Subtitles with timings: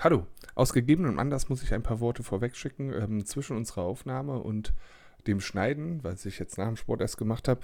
[0.00, 0.28] Hallo.
[0.54, 2.92] Aus gegebenem Anlass muss ich ein paar Worte vorwegschicken.
[2.92, 4.72] Ähm, zwischen unserer Aufnahme und
[5.26, 7.62] dem Schneiden, was ich jetzt nach dem Sport erst gemacht habe,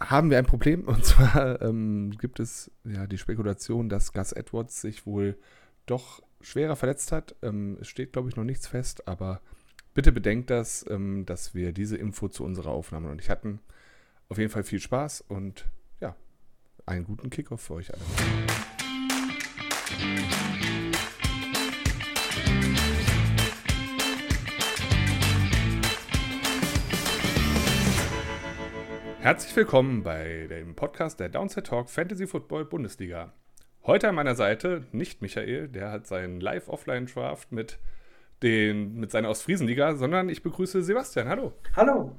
[0.00, 0.82] haben wir ein Problem.
[0.82, 5.38] Und zwar ähm, gibt es ja die Spekulation, dass Gus Edwards sich wohl
[5.86, 7.36] doch schwerer verletzt hat.
[7.42, 9.40] Ähm, es steht, glaube ich, noch nichts fest, aber
[9.94, 13.60] bitte bedenkt das, ähm, dass wir diese Info zu unserer Aufnahme noch nicht hatten.
[14.28, 15.68] Auf jeden Fall viel Spaß und
[16.00, 16.16] ja,
[16.84, 18.02] einen guten Kickoff für euch alle.
[29.28, 33.34] Herzlich willkommen bei dem Podcast der Downside Talk Fantasy Football Bundesliga.
[33.84, 37.78] Heute an meiner Seite nicht Michael, der hat seinen Live-Offline-Draft mit,
[38.42, 41.28] mit seiner Ostfriesenliga, sondern ich begrüße Sebastian.
[41.28, 41.52] Hallo.
[41.76, 42.16] Hallo.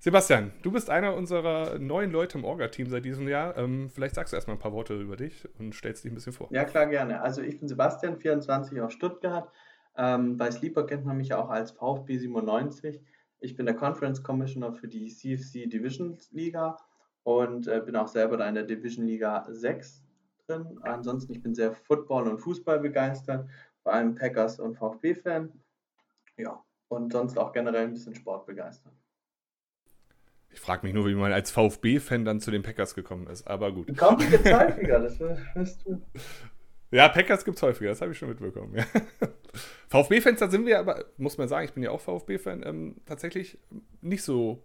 [0.00, 3.56] Sebastian, du bist einer unserer neuen Leute im Orga-Team seit diesem Jahr.
[3.56, 6.32] Ähm, vielleicht sagst du erstmal ein paar Worte über dich und stellst dich ein bisschen
[6.32, 6.48] vor.
[6.50, 7.22] Ja, klar, gerne.
[7.22, 9.48] Also ich bin Sebastian, 24 aus Stuttgart.
[9.96, 13.00] Ähm, bei Sleeper kennt man mich auch als VfB 97.
[13.40, 16.76] Ich bin der Conference Commissioner für die CFC Division Liga
[17.22, 20.02] und äh, bin auch selber da in der Division Liga 6
[20.46, 20.78] drin.
[20.82, 23.48] Ansonsten, ich bin sehr Football und Fußball begeistert,
[23.82, 25.52] vor allem Packers und VfB-Fan.
[26.38, 28.92] Ja, und sonst auch generell ein bisschen Sport begeistert.
[30.50, 33.72] Ich frage mich nur, wie man als VfB-Fan dann zu den Packers gekommen ist, aber
[33.72, 33.96] gut.
[33.98, 36.00] Kommt jetzt häufiger, das wirst du.
[36.90, 38.74] Ja, Packers gibt es häufiger, das habe ich schon mitbekommen.
[38.74, 38.84] Ja.
[39.88, 43.58] VfB-Fans, da sind wir aber, muss man sagen, ich bin ja auch VfB-Fan, ähm, tatsächlich
[44.00, 44.62] nicht so,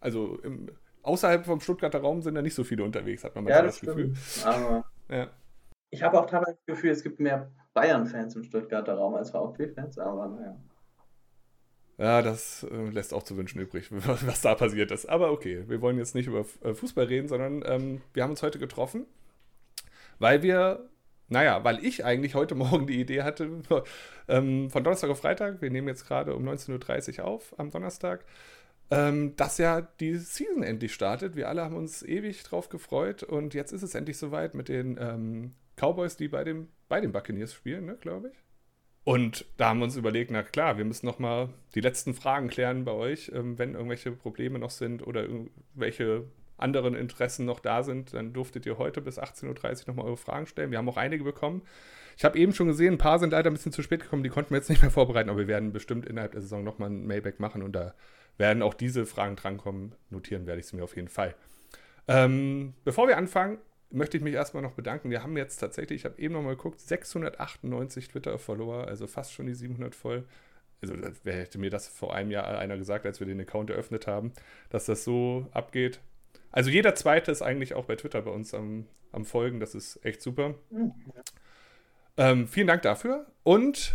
[0.00, 0.70] also im,
[1.02, 3.80] außerhalb vom Stuttgarter Raum sind da nicht so viele unterwegs, hat man manchmal ja, das,
[3.80, 4.14] das Gefühl.
[4.44, 5.28] Aber ja.
[5.90, 9.98] ich habe auch teilweise das Gefühl, es gibt mehr Bayern-Fans im Stuttgarter Raum als VfB-Fans,
[9.98, 10.56] aber naja.
[11.98, 15.06] Ja, das äh, lässt auch zu wünschen übrig, was da passiert ist.
[15.06, 18.42] Aber okay, wir wollen jetzt nicht über äh, Fußball reden, sondern ähm, wir haben uns
[18.42, 19.06] heute getroffen,
[20.18, 20.88] weil wir,
[21.28, 23.50] naja, weil ich eigentlich heute Morgen die Idee hatte,
[24.28, 28.24] ähm, von Donnerstag auf Freitag, wir nehmen jetzt gerade um 19.30 Uhr auf am Donnerstag,
[28.90, 31.34] ähm, dass ja die Season endlich startet.
[31.34, 34.96] Wir alle haben uns ewig drauf gefreut und jetzt ist es endlich soweit mit den
[35.00, 38.36] ähm, Cowboys, die bei, dem, bei den Buccaneers spielen, ne, glaube ich.
[39.04, 42.48] Und da haben wir uns überlegt, na klar, wir müssen noch mal die letzten Fragen
[42.48, 46.24] klären bei euch, ähm, wenn irgendwelche Probleme noch sind oder irgendwelche
[46.56, 50.46] anderen Interessen noch da sind, dann durftet ihr heute bis 18.30 Uhr nochmal eure Fragen
[50.46, 50.70] stellen.
[50.70, 51.62] Wir haben auch einige bekommen.
[52.16, 54.30] Ich habe eben schon gesehen, ein paar sind leider ein bisschen zu spät gekommen, die
[54.30, 57.06] konnten wir jetzt nicht mehr vorbereiten, aber wir werden bestimmt innerhalb der Saison nochmal ein
[57.06, 57.94] Mailback machen und da
[58.38, 59.94] werden auch diese Fragen drankommen.
[60.10, 61.34] Notieren werde ich sie mir auf jeden Fall.
[62.08, 63.58] Ähm, bevor wir anfangen,
[63.90, 65.10] möchte ich mich erstmal noch bedanken.
[65.10, 69.46] Wir haben jetzt tatsächlich, ich habe eben noch mal geguckt, 698 Twitter-Follower, also fast schon
[69.46, 70.24] die 700 voll.
[70.82, 74.32] Also hätte mir das vor einem Jahr einer gesagt, als wir den Account eröffnet haben,
[74.70, 76.00] dass das so abgeht.
[76.50, 79.60] Also jeder Zweite ist eigentlich auch bei Twitter bei uns am, am Folgen.
[79.60, 80.54] Das ist echt super.
[80.70, 80.92] Mhm.
[82.16, 83.26] Ähm, vielen Dank dafür.
[83.42, 83.94] Und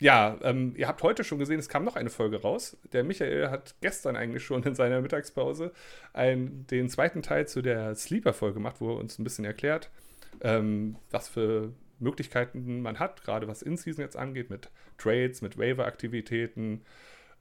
[0.00, 2.76] ja, ähm, ihr habt heute schon gesehen, es kam noch eine Folge raus.
[2.92, 5.72] Der Michael hat gestern eigentlich schon in seiner Mittagspause
[6.12, 9.90] ein, den zweiten Teil zu der Sleeper-Folge gemacht, wo er uns ein bisschen erklärt,
[10.40, 16.82] ähm, was für Möglichkeiten man hat, gerade was In-Season jetzt angeht, mit Trades, mit Waiver-Aktivitäten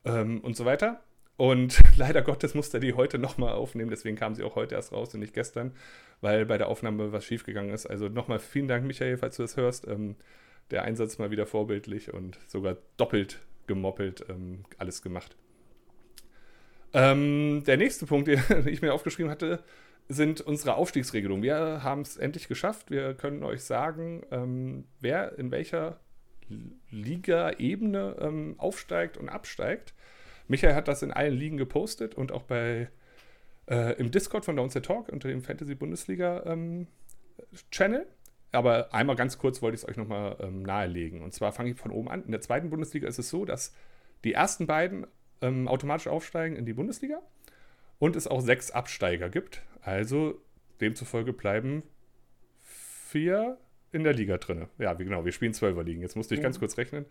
[0.05, 1.01] ähm, und so weiter.
[1.38, 4.92] Und leider Gottes musste er die heute nochmal aufnehmen, deswegen kam sie auch heute erst
[4.92, 5.74] raus und nicht gestern,
[6.22, 7.86] weil bei der Aufnahme was schiefgegangen ist.
[7.86, 9.88] Also nochmal vielen Dank, Michael, falls du das hörst.
[9.88, 10.16] Ähm,
[10.72, 15.36] der Einsatz mal wieder vorbildlich und sogar doppelt gemoppelt ähm, alles gemacht.
[16.94, 19.64] Ähm, der nächste Punkt, den ich mir aufgeschrieben hatte,
[20.10, 21.44] sind unsere Aufstiegsregelungen.
[21.44, 22.92] Wir haben es endlich geschafft.
[22.92, 26.00] Wir können euch sagen, ähm, wer in welcher
[26.92, 29.94] Liga-Ebene ähm, aufsteigt und absteigt.
[30.53, 32.88] Michael hat das in allen Ligen gepostet und auch bei
[33.68, 36.86] äh, im Discord von Downset Talk unter dem Fantasy Bundesliga ähm,
[37.72, 38.06] Channel.
[38.52, 41.24] Aber einmal ganz kurz wollte ich es euch nochmal ähm, nahelegen.
[41.24, 42.24] Und zwar fange ich von oben an.
[42.25, 43.74] In der zweiten Bundesliga ist es so, dass
[44.24, 45.08] die ersten beiden
[45.41, 47.24] ähm, automatisch aufsteigen in die Bundesliga
[47.97, 49.64] und es auch sechs Absteiger gibt.
[49.81, 50.40] Also
[50.81, 51.81] demzufolge bleiben
[52.62, 53.58] vier
[53.94, 54.68] in der Liga drin.
[54.78, 56.02] Ja, wie genau, wir spielen zwölfer Ligen.
[56.02, 56.44] Jetzt musste ich ja.
[56.44, 57.06] ganz kurz rechnen.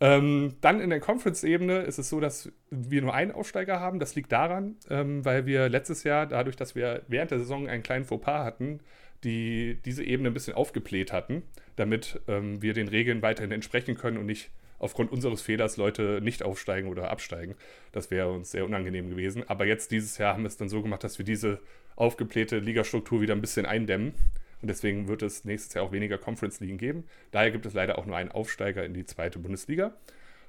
[0.00, 4.00] Ähm, dann in der Conference-Ebene ist es so, dass wir nur einen Aufsteiger haben.
[4.00, 7.82] Das liegt daran, ähm, weil wir letztes Jahr, dadurch, dass wir während der Saison einen
[7.82, 8.80] kleinen Fauxpas hatten,
[9.22, 11.42] die diese Ebene ein bisschen aufgebläht hatten,
[11.76, 16.42] damit ähm, wir den Regeln weiterhin entsprechen können und nicht aufgrund unseres Fehlers Leute nicht
[16.42, 17.54] aufsteigen oder absteigen.
[17.92, 19.48] Das wäre uns sehr unangenehm gewesen.
[19.48, 21.60] Aber jetzt dieses Jahr haben wir es dann so gemacht, dass wir diese
[21.96, 24.14] aufgeblähte Ligastruktur wieder ein bisschen eindämmen.
[24.64, 27.04] Und deswegen wird es nächstes Jahr auch weniger Conference-Ligen geben.
[27.32, 29.94] Daher gibt es leider auch nur einen Aufsteiger in die zweite Bundesliga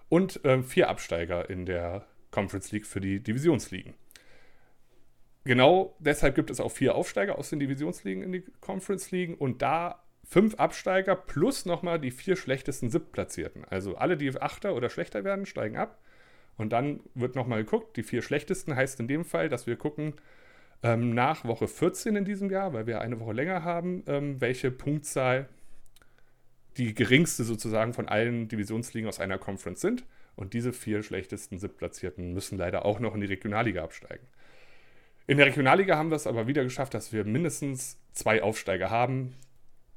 [0.07, 3.93] und äh, vier Absteiger in der Conference League für die Divisionsligen
[5.45, 9.61] genau deshalb gibt es auch vier Aufsteiger aus den Divisionsligen in die Conference Ligen und
[9.61, 13.63] da fünf Absteiger plus nochmal die vier schlechtesten Siebtplatzierten.
[13.65, 16.01] Also alle, die Achter oder schlechter werden, steigen ab.
[16.57, 17.95] Und dann wird nochmal geguckt.
[17.95, 20.15] Die vier schlechtesten heißt in dem Fall, dass wir gucken
[20.83, 24.71] ähm, nach Woche 14 in diesem Jahr, weil wir eine Woche länger haben, ähm, welche
[24.71, 25.47] Punktzahl
[26.77, 30.03] die geringste sozusagen von allen Divisionsligen aus einer Conference sind.
[30.35, 34.27] Und diese vier schlechtesten Siebtplatzierten müssen leider auch noch in die Regionalliga absteigen.
[35.27, 39.33] In der Regionalliga haben wir es aber wieder geschafft, dass wir mindestens zwei Aufsteiger haben.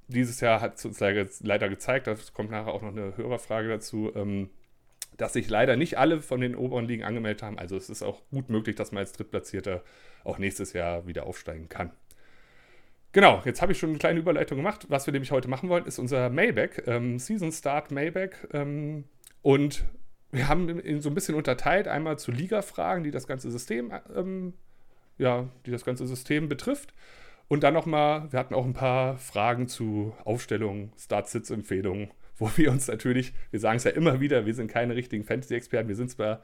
[0.06, 4.10] Dieses Jahr hat es uns leider gezeigt, da kommt nachher auch noch eine Hörerfrage dazu,
[4.14, 4.48] ähm,
[5.18, 7.58] dass sich leider nicht alle von den oberen Ligen angemeldet haben.
[7.58, 9.82] Also es ist auch gut möglich, dass man als Drittplatzierter
[10.28, 11.90] auch nächstes Jahr wieder aufsteigen kann.
[13.12, 14.86] Genau, jetzt habe ich schon eine kleine Überleitung gemacht.
[14.88, 18.48] Was wir nämlich heute machen wollen, ist unser Mailback, ähm, Season Start Mailback.
[18.52, 19.04] Ähm,
[19.40, 19.84] und
[20.30, 24.52] wir haben ihn so ein bisschen unterteilt, einmal zu Liga-Fragen, die das ganze System, ähm,
[25.16, 26.92] ja, die das ganze System betrifft.
[27.48, 32.88] Und dann nochmal, wir hatten auch ein paar Fragen zu Aufstellungen, Start-Sitz-Empfehlungen, wo wir uns
[32.88, 36.42] natürlich, wir sagen es ja immer wieder, wir sind keine richtigen Fantasy-Experten, wir sind zwar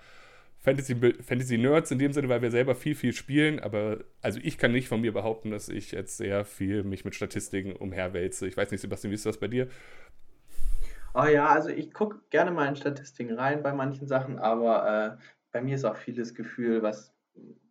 [0.65, 4.57] Fantasy, Fantasy Nerds in dem Sinne, weil wir selber viel, viel spielen, aber also ich
[4.57, 8.47] kann nicht von mir behaupten, dass ich jetzt sehr viel mich mit Statistiken umherwälze.
[8.47, 9.69] Ich weiß nicht, Sebastian, wie ist das bei dir?
[11.13, 15.23] Oh ja, also ich gucke gerne mal in Statistiken rein bei manchen Sachen, aber äh,
[15.53, 17.15] bei mir ist auch vieles Gefühl, was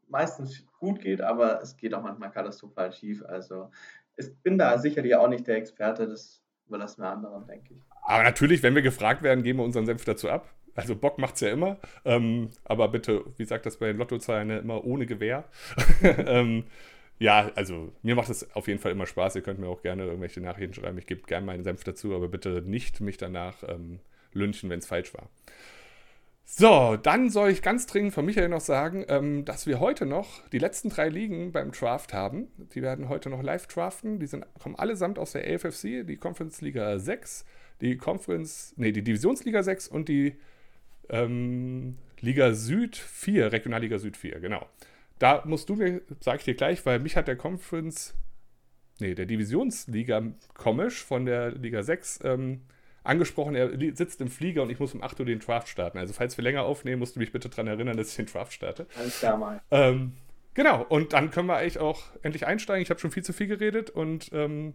[0.07, 3.23] meistens gut geht, aber es geht auch manchmal katastrophal schief.
[3.25, 3.71] Also
[4.17, 7.81] ich bin da sicherlich auch nicht der Experte, das überlassen wir anderen, denke ich.
[8.03, 10.47] Aber natürlich, wenn wir gefragt werden, geben wir unseren Senf dazu ab.
[10.75, 14.49] Also Bock macht es ja immer, ähm, aber bitte, wie sagt das bei den Lottozahlen,
[14.49, 15.45] immer ohne Gewehr.
[16.03, 16.63] ähm,
[17.19, 19.35] ja, also mir macht es auf jeden Fall immer Spaß.
[19.35, 20.97] Ihr könnt mir auch gerne irgendwelche Nachrichten schreiben.
[20.97, 23.99] Ich gebe gerne meinen Senf dazu, aber bitte nicht mich danach ähm,
[24.33, 25.29] lynchen, wenn es falsch war.
[26.45, 30.45] So, dann soll ich ganz dringend von Michael noch sagen, ähm, dass wir heute noch
[30.49, 32.47] die letzten drei Ligen beim Draft haben.
[32.75, 34.19] Die werden heute noch live draften.
[34.19, 37.45] Die sind, kommen allesamt aus der AFFC, die Conference Liga 6,
[37.81, 40.35] die Conference, nee, die Divisionsliga 6 und die
[41.13, 44.65] ähm, Liga Süd 4, Regionalliga Süd 4, genau.
[45.19, 48.15] Da musst du mir, sag ich dir gleich, weil mich hat der Conference,
[48.99, 50.23] nee, der Divisionsliga
[50.53, 52.61] komisch von der Liga 6 ähm,
[53.03, 55.97] angesprochen, er sitzt im Flieger und ich muss um 8 Uhr den Draft starten.
[55.97, 58.53] Also falls wir länger aufnehmen, musst du mich bitte daran erinnern, dass ich den Draft
[58.53, 58.87] starte.
[58.97, 59.61] Alles klar mal.
[59.71, 60.13] Ähm,
[60.53, 62.81] genau, und dann können wir eigentlich auch endlich einsteigen.
[62.81, 64.73] Ich habe schon viel zu viel geredet und ähm,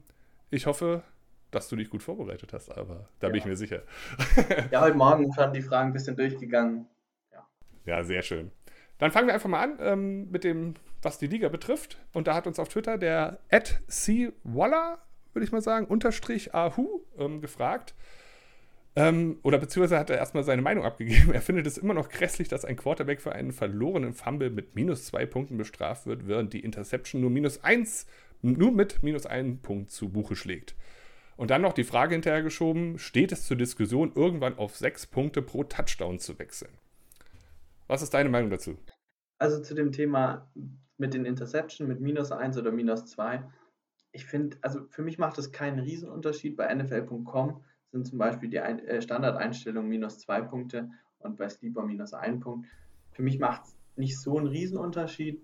[0.51, 1.03] ich hoffe,
[1.51, 3.33] dass du dich gut vorbereitet hast, aber da ja.
[3.33, 3.83] bin ich mir sicher.
[4.71, 6.87] ja, heute Morgen schon die Fragen ein bisschen durchgegangen.
[7.33, 7.47] Ja,
[7.87, 8.51] ja sehr schön.
[8.99, 11.99] Dann fangen wir einfach mal an ähm, mit dem, was die Liga betrifft.
[12.13, 14.33] Und da hat uns auf Twitter der at C.
[14.43, 14.99] Waller,
[15.33, 17.95] würde ich mal sagen, unterstrich Ahu ähm, gefragt.
[18.97, 21.31] Ähm, oder beziehungsweise hat er erstmal seine Meinung abgegeben.
[21.33, 25.07] Er findet es immer noch grässlich, dass ein Quarterback für einen verlorenen Fumble mit minus
[25.07, 28.07] zwei Punkten bestraft wird, während die Interception nur minus eins,
[28.43, 30.75] nur mit minus einem Punkt zu Buche schlägt.
[31.39, 35.63] Und dann noch die Frage hinterhergeschoben, steht es zur Diskussion, irgendwann auf sechs Punkte pro
[35.63, 36.73] Touchdown zu wechseln?
[37.87, 38.77] Was ist deine Meinung dazu?
[39.39, 40.51] Also zu dem Thema
[40.97, 43.45] mit den Interception, mit minus eins oder minus zwei.
[44.11, 46.57] Ich finde, also für mich macht das keinen Riesenunterschied.
[46.57, 47.63] Bei NFL.com
[47.93, 50.91] sind zum Beispiel die äh, Standardeinstellungen minus zwei Punkte
[51.21, 52.67] und bei Sleeper minus ein Punkt.
[53.13, 55.41] Für mich macht es nicht so einen Riesenunterschied.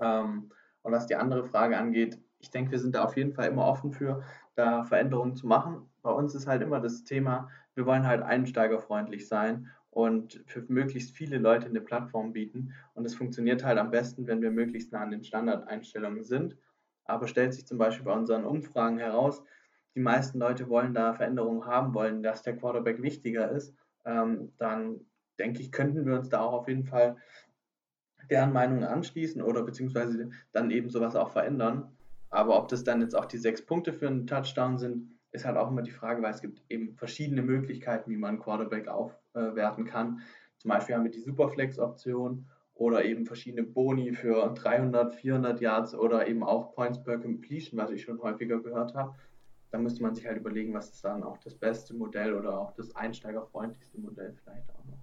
[0.00, 0.50] Ähm,
[0.82, 3.66] und was die andere Frage angeht, ich denke, wir sind da auf jeden Fall immer
[3.66, 4.24] offen für
[4.56, 5.88] da Veränderungen zu machen.
[6.02, 11.12] Bei uns ist halt immer das Thema, wir wollen halt einsteigerfreundlich sein und für möglichst
[11.16, 12.74] viele Leute eine Plattform bieten.
[12.94, 16.56] Und es funktioniert halt am besten, wenn wir möglichst nah an den Standardeinstellungen sind.
[17.04, 19.42] Aber stellt sich zum Beispiel bei unseren Umfragen heraus,
[19.94, 23.74] die meisten Leute wollen da Veränderungen haben, wollen, dass der Quarterback wichtiger ist.
[24.04, 25.00] Ähm, dann
[25.38, 27.16] denke ich, könnten wir uns da auch auf jeden Fall
[28.30, 31.95] deren Meinung anschließen oder beziehungsweise dann eben sowas auch verändern.
[32.30, 35.56] Aber ob das dann jetzt auch die sechs Punkte für einen Touchdown sind, ist halt
[35.56, 40.20] auch immer die Frage, weil es gibt eben verschiedene Möglichkeiten, wie man Quarterback aufwerten kann.
[40.58, 46.26] Zum Beispiel haben wir die Superflex-Option oder eben verschiedene Boni für 300, 400 Yards oder
[46.26, 49.14] eben auch Points per Completion, was ich schon häufiger gehört habe.
[49.70, 52.72] Da müsste man sich halt überlegen, was ist dann auch das beste Modell oder auch
[52.72, 54.98] das einsteigerfreundlichste Modell vielleicht auch noch.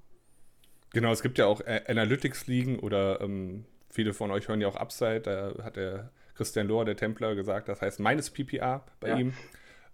[0.91, 5.21] Genau, es gibt ja auch Analytics-Ligen oder ähm, viele von euch hören ja auch Upside,
[5.21, 9.17] da hat der Christian Lohr, der Templer, gesagt, das heißt meines PPA bei ja.
[9.17, 9.33] ihm.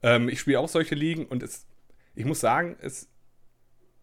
[0.02, 1.66] Ähm, ich spiele auch solche Ligen und es,
[2.16, 3.10] ich muss sagen, es,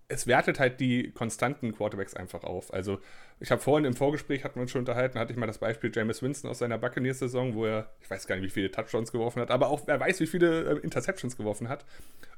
[0.09, 2.73] es wertet halt die konstanten Quarterbacks einfach auf.
[2.73, 3.01] Also
[3.41, 5.91] ich habe vorhin im Vorgespräch, hatten wir uns schon unterhalten, hatte ich mal das Beispiel
[5.95, 9.41] James Winston aus seiner Buccaneers-Saison, wo er, ich weiß gar nicht, wie viele Touchdowns geworfen
[9.41, 11.85] hat, aber auch wer weiß, wie viele äh, Interceptions geworfen hat.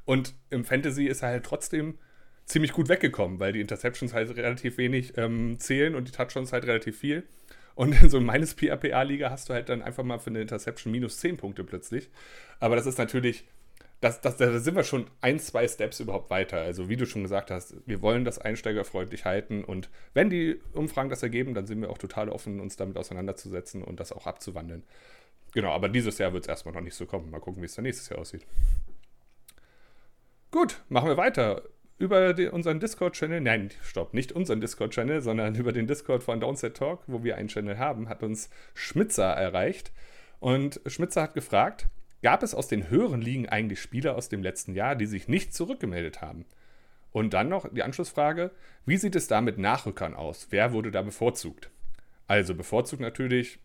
[0.04, 1.98] Und im Fantasy ist er halt trotzdem
[2.46, 6.66] ziemlich gut weggekommen, weil die Interceptions halt relativ wenig ähm, zählen und die Touchdowns halt
[6.66, 7.24] relativ viel.
[7.78, 11.18] Und in so meines PAPA-Liga hast du halt dann einfach mal für eine Interception minus
[11.18, 12.10] 10 Punkte plötzlich.
[12.58, 13.44] Aber das ist natürlich,
[14.00, 16.58] das, das, da sind wir schon ein, zwei Steps überhaupt weiter.
[16.58, 21.08] Also wie du schon gesagt hast, wir wollen das einsteigerfreundlich halten und wenn die Umfragen
[21.08, 24.82] das ergeben, dann sind wir auch total offen, uns damit auseinanderzusetzen und das auch abzuwandeln.
[25.52, 27.30] Genau, aber dieses Jahr wird es erstmal noch nicht so kommen.
[27.30, 28.44] Mal gucken, wie es dann nächstes Jahr aussieht.
[30.50, 31.62] Gut, machen wir weiter.
[31.98, 36.76] Über die, unseren Discord-Channel, nein, stopp, nicht unseren Discord-Channel, sondern über den Discord von Downset
[36.76, 39.90] Talk, wo wir einen Channel haben, hat uns Schmitzer erreicht.
[40.38, 41.88] Und Schmitzer hat gefragt,
[42.22, 45.52] gab es aus den höheren Ligen eigentlich Spieler aus dem letzten Jahr, die sich nicht
[45.52, 46.44] zurückgemeldet haben?
[47.10, 48.52] Und dann noch die Anschlussfrage,
[48.86, 50.46] wie sieht es da mit Nachrückern aus?
[50.50, 51.70] Wer wurde da bevorzugt?
[52.28, 53.58] Also bevorzugt natürlich,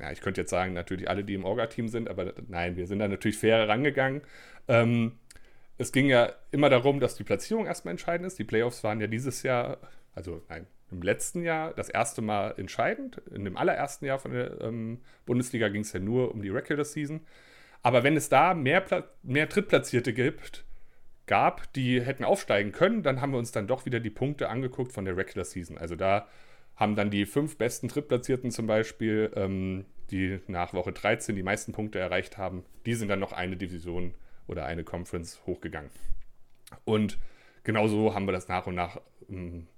[0.00, 2.98] ja, ich könnte jetzt sagen, natürlich alle, die im Orga-Team sind, aber nein, wir sind
[2.98, 4.22] da natürlich fair rangegangen.
[4.66, 5.12] Ähm,
[5.78, 8.38] es ging ja immer darum, dass die Platzierung erstmal entscheidend ist.
[8.38, 9.78] Die Playoffs waren ja dieses Jahr,
[10.14, 13.18] also nein, im letzten Jahr das erste Mal entscheidend.
[13.32, 16.84] In dem allerersten Jahr von der ähm, Bundesliga ging es ja nur um die Regular
[16.84, 17.20] Season.
[17.82, 18.84] Aber wenn es da mehr,
[19.22, 20.64] mehr Drittplatzierte gibt,
[21.26, 24.92] gab, die hätten aufsteigen können, dann haben wir uns dann doch wieder die Punkte angeguckt
[24.92, 25.78] von der Regular Season.
[25.78, 26.26] Also da
[26.74, 31.72] haben dann die fünf besten Drittplatzierten zum Beispiel, ähm, die nach Woche 13 die meisten
[31.72, 34.14] Punkte erreicht haben, die sind dann noch eine Division
[34.48, 35.90] oder eine Conference hochgegangen.
[36.84, 37.18] Und
[37.64, 39.68] genauso haben wir das nach und nach ähm,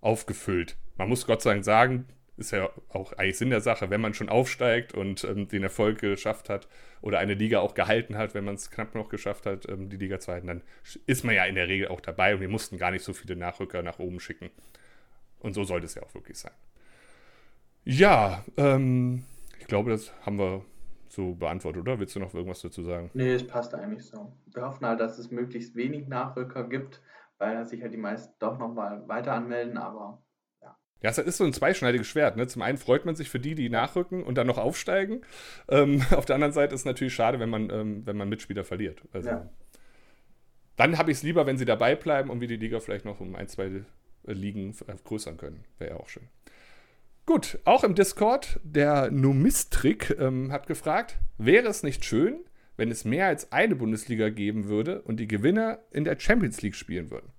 [0.00, 0.76] aufgefüllt.
[0.96, 4.14] Man muss Gott sei Dank sagen, ist ja auch eigentlich Sinn der Sache, wenn man
[4.14, 6.68] schon aufsteigt und ähm, den Erfolg geschafft hat
[7.02, 9.98] oder eine Liga auch gehalten hat, wenn man es knapp noch geschafft hat, ähm, die
[9.98, 10.62] Liga zu halten, dann
[11.06, 13.36] ist man ja in der Regel auch dabei und wir mussten gar nicht so viele
[13.36, 14.50] Nachrücker nach oben schicken.
[15.38, 16.52] Und so sollte es ja auch wirklich sein.
[17.84, 19.24] Ja, ähm,
[19.58, 20.64] ich glaube, das haben wir
[21.12, 21.98] so beantwortet, oder?
[21.98, 23.10] Willst du noch irgendwas dazu sagen?
[23.14, 24.32] Nee, es passt eigentlich so.
[24.52, 27.02] Wir hoffen halt, dass es möglichst wenig Nachrücker gibt,
[27.38, 30.22] weil sich halt die meisten doch nochmal weiter anmelden, aber
[31.02, 32.36] ja, es ist so ein zweischneidiges Schwert.
[32.36, 32.46] Ne?
[32.46, 35.22] Zum einen freut man sich für die, die nachrücken und dann noch aufsteigen.
[35.68, 38.64] Ähm, auf der anderen Seite ist es natürlich schade, wenn man, ähm, wenn man Mitspieler
[38.64, 39.02] verliert.
[39.12, 39.48] Also, ja.
[40.76, 43.20] Dann habe ich es lieber, wenn sie dabei bleiben und wir die Liga vielleicht noch
[43.20, 43.82] um ein, zwei
[44.24, 45.64] Ligen vergrößern können.
[45.78, 46.28] Wäre ja auch schön.
[47.26, 52.40] Gut, auch im Discord, der Numistrik ähm, hat gefragt, wäre es nicht schön,
[52.76, 56.74] wenn es mehr als eine Bundesliga geben würde und die Gewinner in der Champions League
[56.74, 57.30] spielen würden?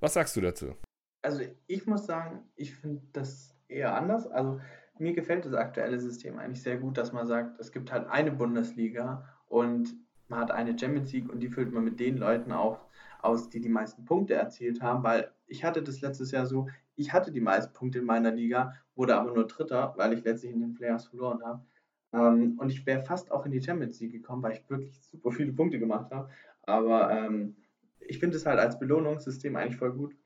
[0.00, 0.74] Was sagst du dazu?
[1.22, 4.26] Also ich muss sagen, ich finde das eher anders.
[4.26, 4.60] Also
[4.98, 8.32] mir gefällt das aktuelle System eigentlich sehr gut, dass man sagt, es gibt halt eine
[8.32, 9.94] Bundesliga und
[10.28, 12.80] man hat eine Champions League und die füllt man mit den Leuten auch
[13.20, 17.12] aus, die die meisten Punkte erzielt haben, weil ich hatte das letztes Jahr so, ich
[17.12, 20.60] hatte die meisten Punkte in meiner Liga, wurde aber nur Dritter, weil ich letztlich in
[20.60, 21.64] den Playoffs verloren habe.
[22.12, 25.30] Ähm, und ich wäre fast auch in die Champions League gekommen, weil ich wirklich super
[25.30, 26.28] viele Punkte gemacht habe.
[26.62, 27.56] Aber ähm,
[28.00, 30.16] ich finde es halt als Belohnungssystem eigentlich voll gut.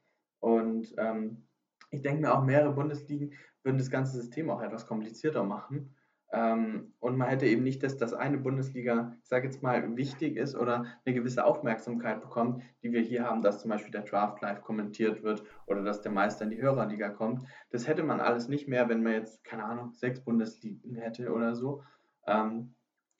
[0.40, 1.44] Und ähm,
[1.90, 5.94] ich denke mir auch, mehrere Bundesligen würden das ganze System auch etwas komplizierter machen.
[6.34, 10.36] Ähm, und man hätte eben nicht, dass das eine Bundesliga, ich sage jetzt mal, wichtig
[10.36, 14.40] ist oder eine gewisse Aufmerksamkeit bekommt, die wir hier haben, dass zum Beispiel der Draft
[14.40, 17.42] live kommentiert wird oder dass der Meister in die Hörerliga kommt.
[17.70, 21.54] Das hätte man alles nicht mehr, wenn man jetzt, keine Ahnung, sechs Bundesligen hätte oder
[21.54, 21.82] so.
[22.26, 22.74] Ähm,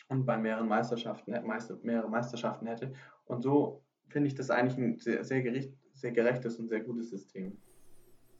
[0.08, 1.32] und bei mehreren Meisterschaften,
[1.82, 2.94] mehrere Meisterschaften hätte.
[3.26, 7.10] Und so finde ich das eigentlich ein sehr, sehr gericht, sehr gerechtes und sehr gutes
[7.10, 7.58] System.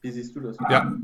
[0.01, 0.57] Wie siehst du das?
[0.71, 0.97] Ja,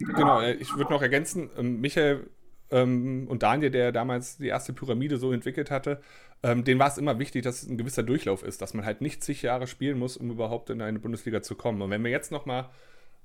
[0.00, 0.40] genau.
[0.40, 2.28] Äh, ich würde noch ergänzen, ähm, Michael
[2.70, 6.00] ähm, und Daniel, der damals die erste Pyramide so entwickelt hatte,
[6.42, 9.00] ähm, denen war es immer wichtig, dass es ein gewisser Durchlauf ist, dass man halt
[9.00, 11.80] nicht zig Jahre spielen muss, um überhaupt in eine Bundesliga zu kommen.
[11.82, 12.68] Und wenn wir jetzt nochmal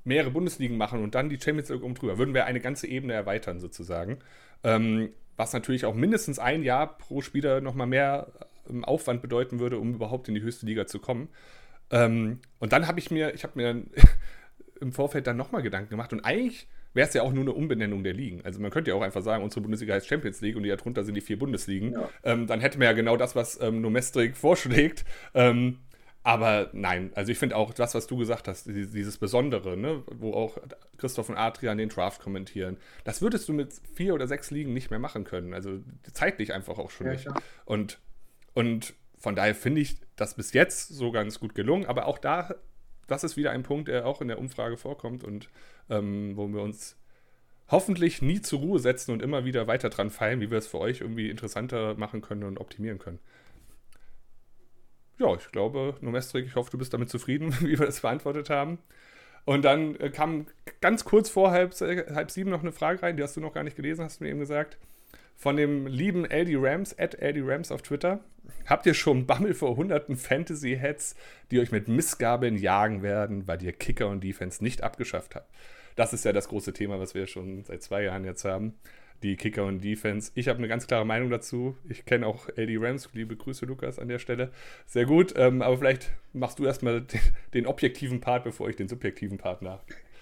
[0.04, 3.14] mehrere Bundesligen machen und dann die Champions League um drüber, würden wir eine ganze Ebene
[3.14, 4.20] erweitern sozusagen.
[4.64, 8.28] Ähm, was natürlich auch mindestens ein Jahr pro Spieler nochmal mehr
[8.70, 11.30] ähm, Aufwand bedeuten würde, um überhaupt in die höchste Liga zu kommen.
[11.90, 13.84] Ähm, und dann habe ich mir, ich habe mir
[14.80, 18.04] im Vorfeld dann nochmal Gedanken gemacht und eigentlich wäre es ja auch nur eine Umbenennung
[18.04, 18.42] der Ligen.
[18.44, 21.04] Also man könnte ja auch einfach sagen, unsere Bundesliga heißt Champions League und die darunter
[21.04, 21.94] sind die vier Bundesligen.
[21.94, 22.10] Ja.
[22.24, 25.06] Ähm, dann hätten wir ja genau das, was ähm, Nomestrik vorschlägt.
[25.34, 25.80] Ähm,
[26.24, 30.34] aber nein, also ich finde auch das, was du gesagt hast, dieses Besondere, ne, wo
[30.34, 30.58] auch
[30.98, 34.92] Christoph und Adrian den Draft kommentieren, das würdest du mit vier oder sechs Ligen nicht
[34.92, 35.54] mehr machen können.
[35.54, 35.80] Also
[36.14, 37.28] zeitlich einfach auch schon ja, nicht.
[37.66, 38.00] Und,
[38.54, 41.88] und von daher finde ich das bis jetzt so ganz gut gelungen.
[41.88, 42.54] Aber auch da,
[43.08, 45.50] das ist wieder ein Punkt, der auch in der Umfrage vorkommt und
[45.90, 46.98] ähm, wo wir uns
[47.70, 50.80] hoffentlich nie zur Ruhe setzen und immer wieder weiter dran feilen, wie wir es für
[50.80, 53.20] euch irgendwie interessanter machen können und optimieren können.
[55.20, 58.80] Ja, ich glaube, Nomestrik, ich hoffe, du bist damit zufrieden, wie wir das beantwortet haben.
[59.46, 60.48] Und dann äh, kam
[60.82, 63.64] ganz kurz vor halb, halb sieben noch eine Frage rein, die hast du noch gar
[63.64, 64.78] nicht gelesen, hast du mir eben gesagt
[65.42, 68.20] von dem lieben LD Rams, at LD Rams auf Twitter.
[68.68, 71.16] Habt ihr schon Bammel vor hunderten Fantasy-Heads,
[71.50, 75.52] die euch mit Missgabeln jagen werden, weil ihr Kicker und Defense nicht abgeschafft habt?
[75.96, 78.76] Das ist ja das große Thema, was wir schon seit zwei Jahren jetzt haben.
[79.24, 80.32] die Kicker und Defense.
[80.36, 81.76] Ich habe eine ganz klare Meinung dazu.
[81.90, 83.10] Ich kenne auch LD Rams.
[83.14, 84.52] Liebe Grüße, Lukas, an der Stelle.
[84.86, 85.34] Sehr gut.
[85.36, 87.20] Ähm, aber vielleicht machst du erstmal den,
[87.56, 89.80] den, objektiven Part, bevor ich den subjektiven Part nach.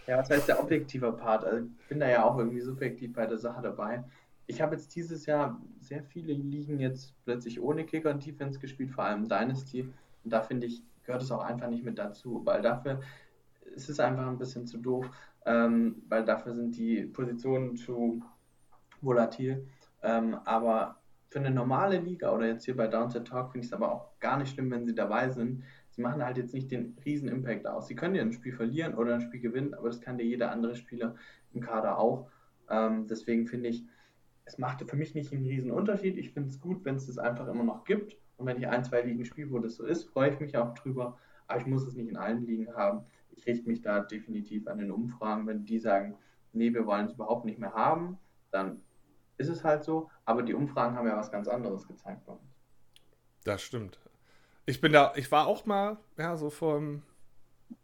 [0.07, 1.43] Ja, was heißt der objektive Part?
[1.43, 4.05] Also ich bin da ja auch irgendwie subjektiv bei der Sache dabei.
[4.49, 8.89] Ich habe jetzt dieses Jahr sehr viele Ligen jetzt plötzlich ohne Kicker und Defense gespielt,
[8.89, 9.81] vor allem Dynasty.
[10.23, 12.99] Und da finde ich, gehört es auch einfach nicht mit dazu, weil dafür
[13.75, 15.07] ist es einfach ein bisschen zu doof,
[15.45, 18.23] ähm, weil dafür sind die Positionen zu
[19.01, 19.67] volatil.
[20.01, 23.73] Ähm, aber für eine normale Liga oder jetzt hier bei Downset Talk finde ich es
[23.73, 25.63] aber auch gar nicht schlimm, wenn sie dabei sind.
[25.91, 27.85] Sie machen halt jetzt nicht den riesen Impact aus.
[27.85, 30.49] Sie können ja ein Spiel verlieren oder ein Spiel gewinnen, aber das kann dir jeder
[30.49, 31.13] andere Spieler
[31.53, 32.31] im Kader auch.
[32.67, 33.85] Ähm, deswegen finde ich,
[34.49, 36.17] es macht für mich nicht einen riesen Unterschied.
[36.17, 38.17] Ich finde es gut, wenn es das einfach immer noch gibt.
[38.37, 40.73] Und wenn ich ein, zwei Ligen spiele, wo das so ist, freue ich mich auch
[40.73, 41.17] drüber.
[41.47, 43.05] Aber ich muss es nicht in allen Ligen haben.
[43.35, 45.45] Ich richte mich da definitiv an den Umfragen.
[45.45, 46.17] Wenn die sagen,
[46.51, 48.17] nee, wir wollen es überhaupt nicht mehr haben,
[48.49, 48.81] dann
[49.37, 52.55] ist es halt so, aber die Umfragen haben ja was ganz anderes gezeigt bei uns.
[53.43, 53.99] Das stimmt.
[54.65, 57.03] Ich bin da, ich war auch mal, ja, so vor einem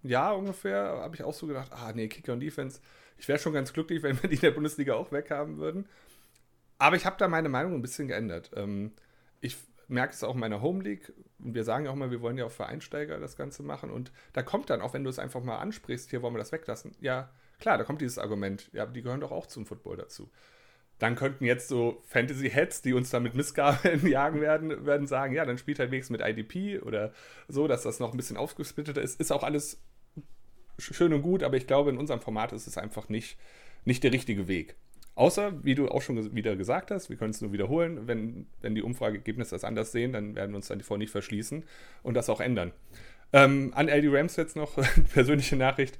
[0.01, 2.81] Jahr ungefähr, habe ich auch so gedacht, ah nee, Kicker und Defense,
[3.17, 5.87] ich wäre schon ganz glücklich, wenn wir die in der Bundesliga auch weghaben würden.
[6.77, 8.51] Aber ich habe da meine Meinung ein bisschen geändert.
[8.55, 8.91] Ähm,
[9.41, 11.13] ich merke es auch in meiner Home League.
[11.37, 13.91] Wir sagen ja auch mal, wir wollen ja auch für Einsteiger das Ganze machen.
[13.91, 16.51] Und da kommt dann, auch wenn du es einfach mal ansprichst, hier wollen wir das
[16.51, 16.91] weglassen.
[16.99, 17.29] Ja,
[17.59, 18.69] klar, da kommt dieses Argument.
[18.73, 20.29] Ja, die gehören doch auch zum Football dazu
[20.99, 25.45] dann könnten jetzt so Fantasy-Heads, die uns da mit Missgabeln jagen werden, werden sagen, ja,
[25.45, 27.11] dann spielt halt wenigstens mit IDP oder
[27.47, 29.19] so, dass das noch ein bisschen aufgesplitteter ist.
[29.19, 29.81] Ist auch alles
[30.77, 33.37] schön und gut, aber ich glaube, in unserem Format ist es einfach nicht,
[33.83, 34.75] nicht der richtige Weg.
[35.15, 38.75] Außer, wie du auch schon wieder gesagt hast, wir können es nur wiederholen, wenn, wenn
[38.75, 41.63] die Umfrageergebnisse das anders sehen, dann werden wir uns davor nicht verschließen
[42.03, 42.73] und das auch ändern.
[43.31, 44.77] Ähm, an LD Rams jetzt noch
[45.13, 45.97] persönliche Nachricht.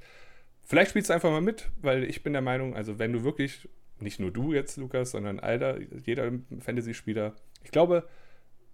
[0.64, 3.68] Vielleicht spielst du einfach mal mit, weil ich bin der Meinung, also wenn du wirklich
[4.00, 6.30] nicht nur du jetzt, Lukas, sondern alter, jeder
[6.60, 7.34] Fantasy-Spieler.
[7.64, 8.06] Ich glaube,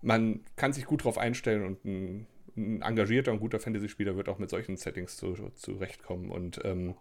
[0.01, 4.39] man kann sich gut darauf einstellen und ein, ein engagierter und guter Fantasy-Spieler wird auch
[4.39, 6.31] mit solchen Settings zu, zurechtkommen.
[6.31, 6.95] Und ähm,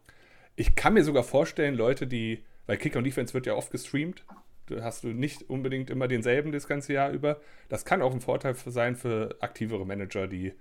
[0.55, 4.23] ich kann mir sogar vorstellen, Leute, die, weil Kicker und Defense wird ja oft gestreamt,
[4.67, 7.41] du hast du nicht unbedingt immer denselben das ganze Jahr über.
[7.67, 10.53] Das kann auch ein Vorteil sein für aktivere Manager, die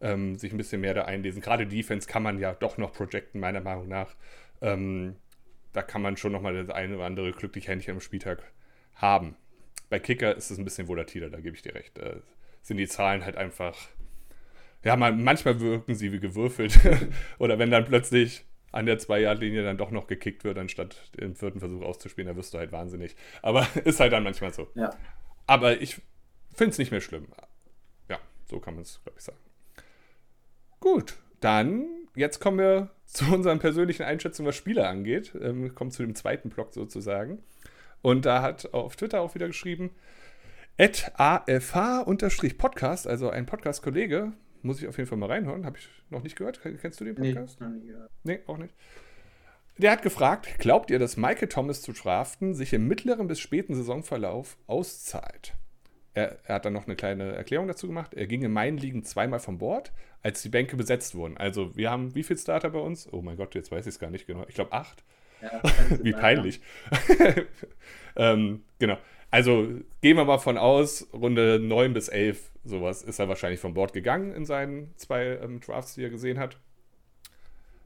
[0.00, 1.42] ähm, sich ein bisschen mehr da einlesen.
[1.42, 4.16] Gerade Defense kann man ja doch noch projecten, meiner Meinung nach.
[4.62, 5.16] Ähm,
[5.74, 8.42] da kann man schon nochmal das eine oder andere glückliche Händchen am Spieltag
[8.94, 9.36] haben.
[9.90, 11.98] Bei Kicker ist es ein bisschen volatiler, da gebe ich dir recht.
[11.98, 12.22] Da
[12.62, 13.76] sind die Zahlen halt einfach.
[14.82, 16.80] Ja, man, manchmal wirken sie wie gewürfelt.
[17.38, 21.60] oder wenn dann plötzlich an der Zwei-Yard-Linie dann doch noch gekickt wird, anstatt den vierten
[21.60, 23.16] Versuch auszuspielen, da wirst du halt wahnsinnig.
[23.42, 24.68] Aber ist halt dann manchmal so.
[24.74, 24.90] Ja.
[25.46, 26.00] Aber ich
[26.54, 27.26] finde es nicht mehr schlimm.
[28.08, 29.38] Ja, so kann man es, glaube ich, sagen.
[30.78, 35.32] Gut, dann, jetzt kommen wir zu unseren persönlichen Einschätzungen, was Spiele angeht.
[35.40, 37.42] Ähm, kommt zu dem zweiten Block sozusagen.
[38.02, 39.90] Und da hat auf Twitter auch wieder geschrieben,
[40.78, 46.36] afh-podcast, also ein Podcast-Kollege, muss ich auf jeden Fall mal reinhören, habe ich noch nicht
[46.36, 46.60] gehört.
[46.62, 47.60] Kennst du den Podcast?
[47.60, 48.10] Nee, noch nie gehört.
[48.24, 48.74] Nee, auch nicht.
[49.78, 53.74] Der hat gefragt, glaubt ihr, dass Michael Thomas zu draften sich im mittleren bis späten
[53.74, 55.54] Saisonverlauf auszahlt?
[56.12, 58.14] Er, er, hat dann noch eine kleine Erklärung dazu gemacht.
[58.14, 59.92] Er ging in meinen Ligen zweimal von Bord,
[60.22, 61.36] als die Bänke besetzt wurden.
[61.36, 63.10] Also wir haben wie viele Starter bei uns?
[63.12, 64.44] Oh mein Gott, jetzt weiß ich es gar nicht genau.
[64.48, 65.02] Ich glaube acht.
[65.40, 65.62] Ja,
[66.02, 66.60] wie peinlich.
[68.16, 68.98] ähm, genau.
[69.30, 69.68] Also
[70.02, 73.92] gehen wir mal von aus, Runde 9 bis 11, sowas, ist er wahrscheinlich von Bord
[73.92, 76.58] gegangen in seinen zwei ähm, Drafts, die er gesehen hat.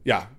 [0.03, 0.31] Ja,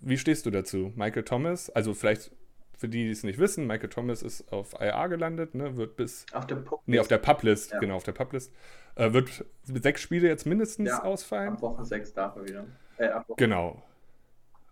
[0.00, 0.92] wie stehst du dazu?
[0.96, 2.32] Michael Thomas, also vielleicht
[2.76, 6.26] für die, die es nicht wissen, Michael Thomas ist auf IA gelandet, ne, wird bis.
[6.32, 6.88] Auf der Publist.
[6.88, 7.78] Nee, auf der Publist, ja.
[7.78, 8.52] genau, auf der Publist.
[8.96, 11.54] Äh, wird sechs Spiele jetzt mindestens ja, ausfallen.
[11.54, 12.66] Ab Woche sechs darf er wieder.
[12.98, 13.82] Äh, genau.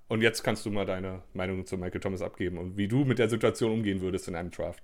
[0.08, 3.18] Und jetzt kannst du mal deine Meinung zu Michael Thomas abgeben und wie du mit
[3.18, 4.82] der Situation umgehen würdest in einem Draft.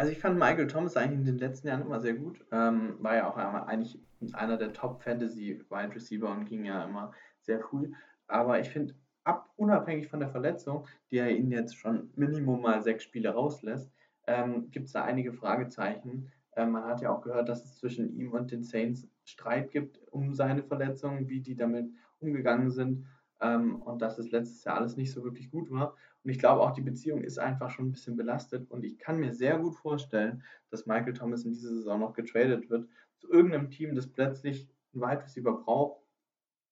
[0.00, 2.42] Also ich fand Michael Thomas eigentlich in den letzten Jahren immer sehr gut.
[2.52, 3.98] Ähm, war ja auch eigentlich
[4.32, 7.92] einer der Top-Fantasy-Wide Receiver und ging ja immer sehr früh.
[8.26, 12.80] Aber ich finde, ab, unabhängig von der Verletzung, die er ihn jetzt schon Minimum mal
[12.80, 13.92] sechs Spiele rauslässt,
[14.26, 16.32] ähm, gibt es da einige Fragezeichen.
[16.56, 20.00] Ähm, man hat ja auch gehört, dass es zwischen ihm und den Saints Streit gibt
[20.10, 23.04] um seine Verletzung, wie die damit umgegangen sind
[23.40, 25.94] ähm, und dass es letztes Jahr alles nicht so wirklich gut war.
[26.22, 29.18] Und ich glaube auch, die Beziehung ist einfach schon ein bisschen belastet und ich kann
[29.18, 33.70] mir sehr gut vorstellen, dass Michael Thomas in dieser Saison noch getradet wird zu irgendeinem
[33.70, 36.02] Team, das plötzlich einen Wide Receiver braucht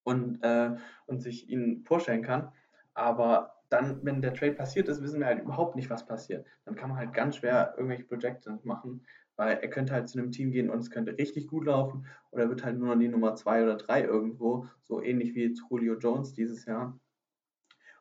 [0.02, 0.76] und, äh,
[1.06, 2.52] und sich ihn vorstellen kann.
[2.94, 6.46] Aber dann, wenn der Trade passiert ist, wissen wir halt überhaupt nicht, was passiert.
[6.64, 9.04] Dann kann man halt ganz schwer irgendwelche Projections machen,
[9.38, 12.42] weil er könnte halt zu einem Team gehen und es könnte richtig gut laufen oder
[12.42, 15.62] er wird halt nur noch die Nummer zwei oder drei irgendwo, so ähnlich wie jetzt
[15.70, 16.98] Julio Jones dieses Jahr.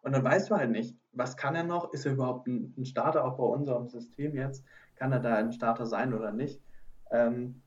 [0.02, 1.94] Und dann weißt du halt nicht, was kann er noch?
[1.94, 4.66] Ist er überhaupt ein, ein Starter auch bei unserem System jetzt?
[4.96, 6.60] Kann er da ein Starter sein oder nicht?
[7.12, 7.62] Ähm,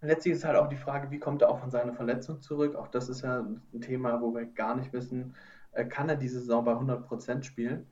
[0.00, 2.76] letztlich ist halt auch die Frage, wie kommt er auch von seiner Verletzung zurück?
[2.76, 5.34] Auch das ist ja ein Thema, wo wir gar nicht wissen,
[5.72, 7.86] äh, kann er diese Saison bei 100% spielen?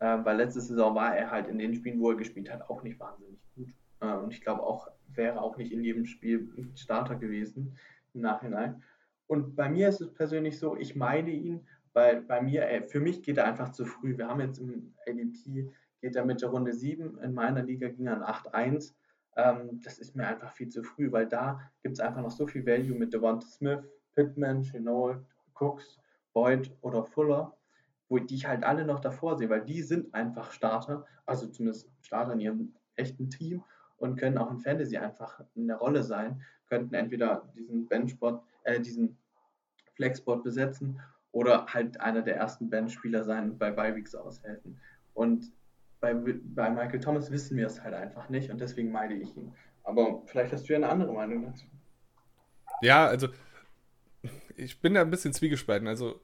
[0.00, 2.82] Äh, weil letzte Saison war er halt in den Spielen, wo er gespielt hat, auch
[2.82, 3.68] nicht wahnsinnig gut.
[4.00, 7.76] Äh, und ich glaube auch, wäre auch nicht in jedem Spiel Starter gewesen
[8.14, 8.82] im Nachhinein.
[9.26, 13.00] Und bei mir ist es persönlich so, ich meide ihn, weil bei mir, äh, für
[13.00, 14.16] mich geht er einfach zu früh.
[14.18, 18.06] Wir haben jetzt im ADP, geht er mit der Runde 7, in meiner Liga ging
[18.06, 18.94] er an 8-1.
[19.36, 22.46] Ähm, das ist mir einfach viel zu früh, weil da gibt es einfach noch so
[22.46, 23.80] viel Value mit Devonta Smith,
[24.14, 25.98] Pittman, Chenault, Cooks,
[26.32, 27.56] Boyd oder Fuller,
[28.08, 31.90] wo die ich halt alle noch davor sehe, weil die sind einfach Starter, also zumindest
[32.02, 33.64] Starter in ihrem echten Team
[34.04, 39.16] und können auch in Fantasy einfach eine Rolle sein, könnten entweder diesen Benchspot, äh, diesen
[39.94, 41.00] Flexspot besetzen
[41.32, 44.78] oder halt einer der ersten Benchspieler sein und bei Bi-Weeks aushelfen.
[45.14, 45.52] Und
[46.00, 49.54] bei, bei Michael Thomas wissen wir es halt einfach nicht und deswegen meide ich ihn.
[49.84, 51.64] Aber vielleicht hast du ja eine andere Meinung dazu.
[52.82, 53.28] Ja, also
[54.56, 55.88] ich bin da ein bisschen zwiegespalten.
[55.88, 56.20] Also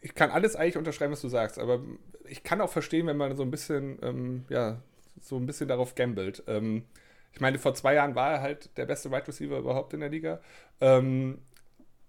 [0.00, 1.82] ich kann alles eigentlich unterschreiben, was du sagst, aber
[2.24, 4.82] ich kann auch verstehen, wenn man so ein bisschen, ähm, ja,
[5.20, 6.42] so ein bisschen darauf gambelt.
[6.46, 6.84] Ähm,
[7.32, 10.08] ich meine, vor zwei Jahren war er halt der beste Wide Receiver überhaupt in der
[10.08, 10.40] Liga.
[10.80, 11.38] Ähm,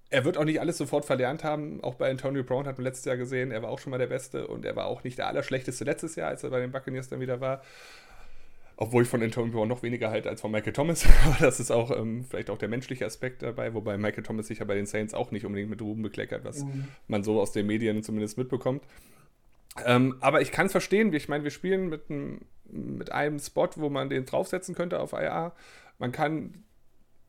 [0.09, 1.81] er wird auch nicht alles sofort verlernt haben.
[1.83, 4.07] Auch bei Antonio Brown hat man letztes Jahr gesehen, er war auch schon mal der
[4.07, 7.07] Beste und er war auch nicht der Allerschlechteste letztes Jahr, als er bei den Buccaneers
[7.07, 7.61] dann wieder war.
[8.75, 11.05] Obwohl ich von Antonio Brown noch weniger halte als von Michael Thomas.
[11.25, 14.59] Aber das ist auch ähm, vielleicht auch der menschliche Aspekt dabei, wobei Michael Thomas sich
[14.59, 16.87] ja bei den Saints auch nicht unbedingt mit Ruben bekleckert, was mhm.
[17.07, 18.83] man so aus den Medien zumindest mitbekommt.
[19.85, 21.13] Ähm, aber ich kann es verstehen.
[21.13, 25.13] Ich meine, wir spielen mit einem, mit einem Spot, wo man den draufsetzen könnte auf
[25.13, 25.53] IA.
[25.99, 26.63] Man kann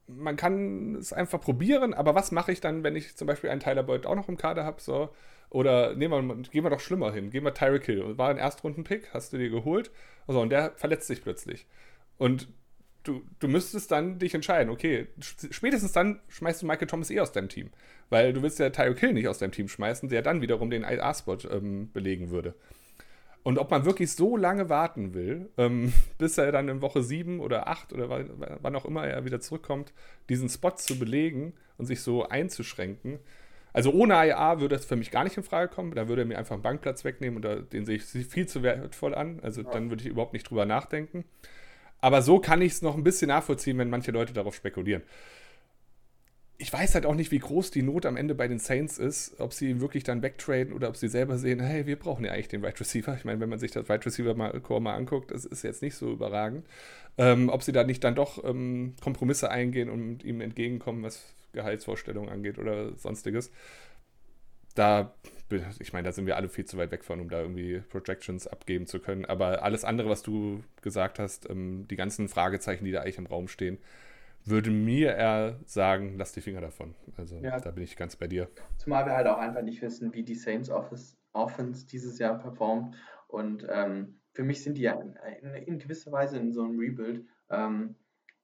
[0.08, 3.60] man kann es einfach probieren, aber was mache ich dann, wenn ich zum Beispiel einen
[3.60, 4.80] Tyler Boyd auch noch im Kader habe?
[4.80, 5.10] So,
[5.52, 7.30] oder nehmen wir, gehen wir doch schlimmer hin.
[7.30, 8.16] Gehen wir Tyreek Hill.
[8.16, 9.90] War ein Erstrunden-Pick, hast du dir geholt.
[10.26, 11.66] Also, und der verletzt sich plötzlich.
[12.16, 12.48] Und
[13.02, 17.32] du, du müsstest dann dich entscheiden, okay, spätestens dann schmeißt du Michael Thomas eh aus
[17.32, 17.70] deinem Team.
[18.08, 20.84] Weil du willst ja Tyreek Hill nicht aus deinem Team schmeißen, der dann wiederum den
[20.84, 22.54] IA-Spot ähm, belegen würde.
[23.42, 27.40] Und ob man wirklich so lange warten will, ähm, bis er dann in Woche 7
[27.40, 29.92] oder 8 oder wann auch immer er wieder zurückkommt,
[30.28, 33.18] diesen Spot zu belegen und sich so einzuschränken.
[33.72, 35.94] Also ohne IA würde das für mich gar nicht in Frage kommen.
[35.94, 39.14] Da würde er mir einfach einen Bankplatz wegnehmen und den sehe ich viel zu wertvoll
[39.14, 39.40] an.
[39.42, 39.70] Also ja.
[39.70, 41.24] dann würde ich überhaupt nicht drüber nachdenken.
[42.00, 45.02] Aber so kann ich es noch ein bisschen nachvollziehen, wenn manche Leute darauf spekulieren
[46.62, 49.40] ich weiß halt auch nicht, wie groß die Not am Ende bei den Saints ist,
[49.40, 52.46] ob sie wirklich dann wegtraden oder ob sie selber sehen, hey, wir brauchen ja eigentlich
[52.46, 53.16] den Wide Receiver.
[53.16, 55.82] Ich meine, wenn man sich das Wide Receiver mal, Core mal anguckt, das ist jetzt
[55.82, 56.64] nicht so überragend.
[57.18, 62.30] Ähm, ob sie da nicht dann doch ähm, Kompromisse eingehen und ihm entgegenkommen, was Gehaltsvorstellungen
[62.30, 63.50] angeht oder sonstiges.
[64.76, 65.12] Da,
[65.80, 68.46] ich meine, da sind wir alle viel zu weit weg von, um da irgendwie Projections
[68.46, 69.24] abgeben zu können.
[69.24, 73.26] Aber alles andere, was du gesagt hast, ähm, die ganzen Fragezeichen, die da eigentlich im
[73.26, 73.78] Raum stehen,
[74.44, 76.94] würde mir eher sagen, lass die Finger davon.
[77.16, 77.60] Also ja.
[77.60, 78.48] da bin ich ganz bei dir.
[78.76, 82.96] Zumal wir halt auch einfach nicht wissen, wie die Saints Office, Offense dieses Jahr performt.
[83.28, 86.78] Und ähm, für mich sind die ja in, in, in, gewisser Weise in so einem
[86.78, 87.94] Rebuild, ähm,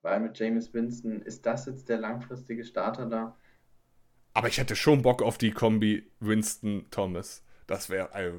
[0.03, 3.37] weil mit James Winston ist das jetzt der langfristige Starter da.
[4.35, 7.45] Aber ich hätte schon Bock auf die Kombi Winston-Thomas.
[7.69, 8.39] Das wäre, also,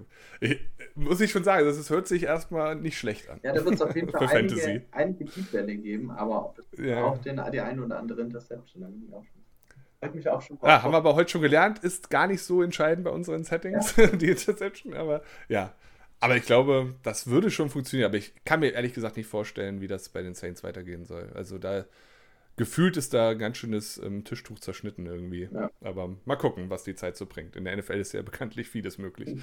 [0.96, 3.39] muss ich schon sagen, das ist, hört sich erstmal nicht schlecht an.
[3.44, 7.04] Ja, da wird es auf jeden Fall einige, einige Tiefwelle geben, aber ja.
[7.06, 8.88] auch den, die eine oder andere Interception.
[10.02, 12.63] Hat mich auch schon ja, haben wir aber heute schon gelernt, ist gar nicht so
[12.63, 14.08] entscheidend bei unseren Settings, ja.
[14.15, 15.74] die Interception, aber ja.
[16.22, 19.80] Aber ich glaube, das würde schon funktionieren, aber ich kann mir ehrlich gesagt nicht vorstellen,
[19.80, 21.30] wie das bei den Saints weitergehen soll.
[21.36, 21.86] Also da
[22.60, 25.48] gefühlt ist da ein ganz schönes ähm, Tischtuch zerschnitten irgendwie.
[25.50, 25.72] Ja.
[25.80, 27.56] Aber mal gucken, was die Zeit so bringt.
[27.56, 29.39] In der NFL ist ja bekanntlich vieles möglich.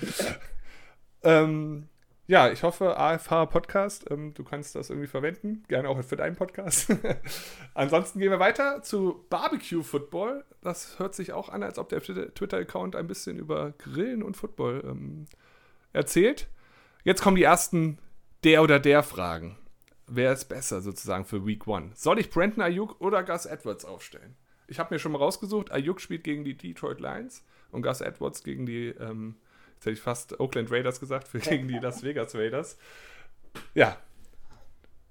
[1.22, 1.88] ähm,
[2.26, 5.62] ja, ich hoffe, AFH Podcast, ähm, du kannst das irgendwie verwenden.
[5.66, 6.94] Gerne auch für deinen Podcast.
[7.74, 10.44] Ansonsten gehen wir weiter zu Barbecue Football.
[10.60, 14.84] Das hört sich auch an, als ob der Twitter-Account ein bisschen über Grillen und Football
[14.86, 15.24] ähm,
[15.94, 16.48] erzählt.
[17.02, 17.96] Jetzt kommen die ersten
[18.44, 19.56] der oder der Fragen
[20.06, 21.90] wer ist besser sozusagen für Week One?
[21.94, 24.36] Soll ich Brandon Ayuk oder Gus Edwards aufstellen?
[24.68, 28.42] Ich habe mir schon mal rausgesucht, Ayuk spielt gegen die Detroit Lions und Gus Edwards
[28.42, 29.36] gegen die, ähm,
[29.74, 32.78] jetzt hätte ich fast Oakland Raiders gesagt, für, gegen die Las Vegas Raiders.
[33.74, 33.96] Ja,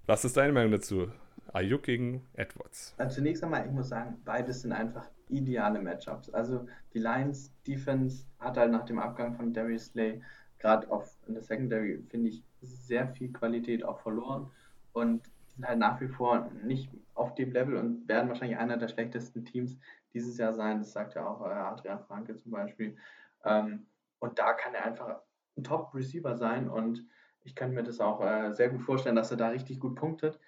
[0.05, 1.11] was ist deine Meinung dazu?
[1.53, 2.93] Ayuk gegen Edwards.
[2.97, 6.29] Also zunächst einmal, ich muss sagen, beides sind einfach ideale Matchups.
[6.29, 10.21] Also die Lions Defense hat halt nach dem Abgang von Darius Slay
[10.59, 10.87] gerade
[11.27, 14.51] in der Secondary, finde ich, sehr viel Qualität auch verloren
[14.95, 18.87] und sind halt nach wie vor nicht auf dem Level und werden wahrscheinlich einer der
[18.87, 19.77] schlechtesten Teams
[20.13, 20.79] dieses Jahr sein.
[20.79, 22.97] Das sagt ja auch äh, Adrian Franke zum Beispiel.
[23.43, 23.85] Ähm,
[24.19, 25.21] Und da kann er einfach
[25.57, 27.05] ein Top-Receiver sein und
[27.43, 30.39] ich kann mir das auch äh, sehr gut vorstellen, dass er da richtig gut punktet.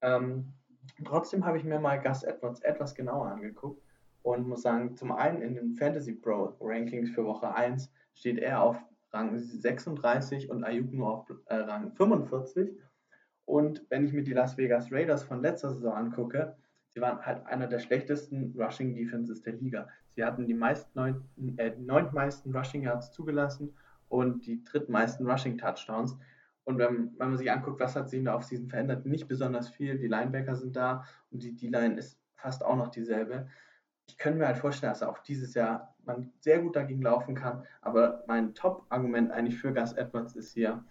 [0.00, 0.54] Ähm,
[1.04, 3.82] trotzdem habe ich mir mal Gus Edwards etwas genauer angeguckt
[4.22, 8.62] und muss sagen, zum einen in den Fantasy Pro Rankings für Woche 1 steht er
[8.62, 8.76] auf
[9.12, 12.76] Rang 36 und Ayuk nur auf äh, Rang 45.
[13.46, 16.56] Und wenn ich mir die Las Vegas Raiders von letzter Saison angucke,
[16.88, 19.88] sie waren halt einer der schlechtesten Rushing Defenses der Liga.
[20.10, 21.24] Sie hatten die neun,
[21.56, 23.72] äh, neuntmeisten Rushing Yards zugelassen
[24.08, 26.18] und die drittmeisten Rushing Touchdowns.
[26.64, 29.68] Und wenn, wenn man sich anguckt, was hat sich in der Offseason verändert, nicht besonders
[29.68, 29.98] viel.
[29.98, 33.46] Die Linebacker sind da und die D-Line ist fast auch noch dieselbe.
[34.08, 37.64] Ich könnte mir halt vorstellen, dass auch dieses Jahr man sehr gut dagegen laufen kann.
[37.82, 40.84] Aber mein Top-Argument eigentlich für Gus Edwards ist hier,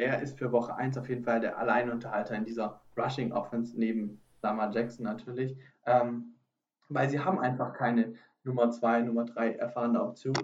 [0.00, 4.20] er ist für Woche 1 auf jeden Fall der Alleinunterhalter in dieser Rushing Offense, neben
[4.42, 5.56] Lamar Jackson natürlich.
[5.86, 6.34] Ähm,
[6.88, 10.34] weil sie haben einfach keine Nummer 2, Nummer 3 erfahrene Option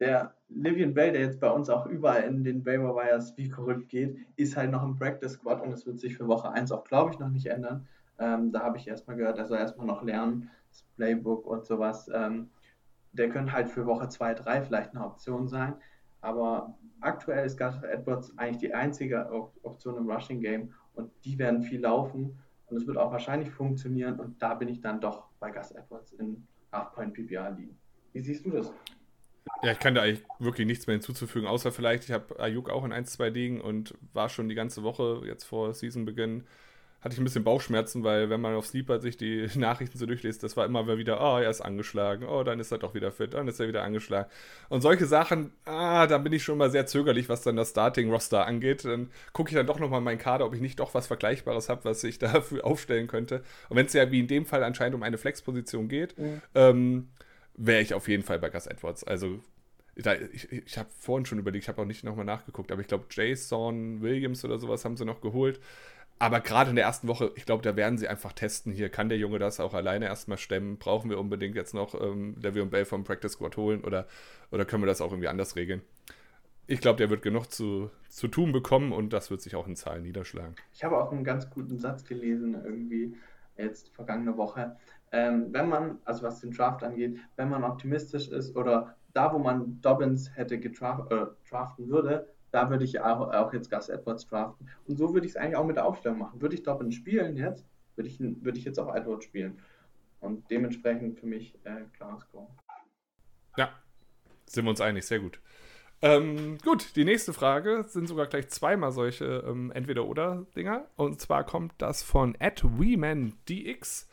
[0.00, 3.88] der Livian Bell, der jetzt bei uns auch überall in den Waiver Wires wie verrückt
[3.88, 6.84] geht, ist halt noch im Practice Squad und das wird sich für Woche 1 auch,
[6.84, 7.86] glaube ich, noch nicht ändern.
[8.18, 12.10] Ähm, da habe ich erstmal gehört, er soll erstmal noch lernen, das Playbook und sowas.
[12.12, 12.50] Ähm,
[13.12, 15.74] der könnte halt für Woche 2, 3 vielleicht eine Option sein.
[16.20, 19.30] Aber aktuell ist Gus Edwards eigentlich die einzige
[19.62, 24.18] Option im Rushing Game und die werden viel laufen und es wird auch wahrscheinlich funktionieren
[24.18, 27.78] und da bin ich dann doch bei Gus Edwards in Half-Point PPR liegen.
[28.12, 28.72] Wie siehst du das?
[29.62, 32.84] Ja, ich kann da eigentlich wirklich nichts mehr hinzuzufügen, außer vielleicht, ich habe Ayuk auch
[32.84, 36.44] in 1, 2 liegen und war schon die ganze Woche jetzt vor Seasonbeginn,
[37.04, 40.42] hatte ich ein bisschen Bauchschmerzen, weil wenn man auf Sleeper sich die Nachrichten so durchliest,
[40.42, 43.34] das war immer wieder, oh, er ist angeschlagen, oh, dann ist er doch wieder fit,
[43.34, 44.30] dann ist er wieder angeschlagen.
[44.70, 48.46] Und solche Sachen, ah, da bin ich schon mal sehr zögerlich, was dann das Starting-Roster
[48.46, 48.86] angeht.
[48.86, 51.84] Dann gucke ich dann doch nochmal meinen Kader, ob ich nicht doch was Vergleichbares habe,
[51.84, 53.44] was ich dafür aufstellen könnte.
[53.68, 56.40] Und wenn es ja wie in dem Fall anscheinend um eine Flex-Position geht, mhm.
[56.54, 57.08] ähm,
[57.54, 59.04] wäre ich auf jeden Fall bei Gus Edwards.
[59.04, 59.40] Also
[59.94, 62.88] da, ich, ich habe vorhin schon überlegt, ich habe auch nicht nochmal nachgeguckt, aber ich
[62.88, 65.60] glaube, Jason Williams oder sowas haben sie noch geholt.
[66.18, 68.72] Aber gerade in der ersten Woche, ich glaube, da werden sie einfach testen.
[68.72, 70.78] Hier kann der Junge das auch alleine erstmal stemmen.
[70.78, 74.06] Brauchen wir unbedingt jetzt noch ähm, Le'Veon Bell vom Practice Squad holen oder,
[74.50, 75.82] oder können wir das auch irgendwie anders regeln?
[76.66, 79.76] Ich glaube, der wird genug zu, zu tun bekommen und das wird sich auch in
[79.76, 80.54] Zahlen niederschlagen.
[80.72, 83.16] Ich habe auch einen ganz guten Satz gelesen, irgendwie
[83.56, 84.76] jetzt vergangene Woche
[85.14, 89.38] ähm, wenn man, also was den Draft angeht, wenn man optimistisch ist oder da, wo
[89.38, 94.26] man Dobbins hätte gedraft, äh, draften würde, da würde ich auch, auch jetzt Gus Edwards
[94.26, 94.70] draften.
[94.86, 96.40] Und so würde ich es eigentlich auch mit der Aufstellung machen.
[96.40, 99.58] Würde ich Dobbins spielen jetzt, würde ich, würde ich jetzt auch Edwards spielen.
[100.20, 102.48] Und dementsprechend für mich äh, klares Go.
[103.56, 103.70] Ja,
[104.46, 105.40] sind wir uns einig, sehr gut.
[106.00, 110.86] Ähm, gut, die nächste Frage sind sogar gleich zweimal solche ähm, Entweder-Oder-Dinger.
[110.96, 112.36] Und zwar kommt das von
[113.48, 114.08] DX.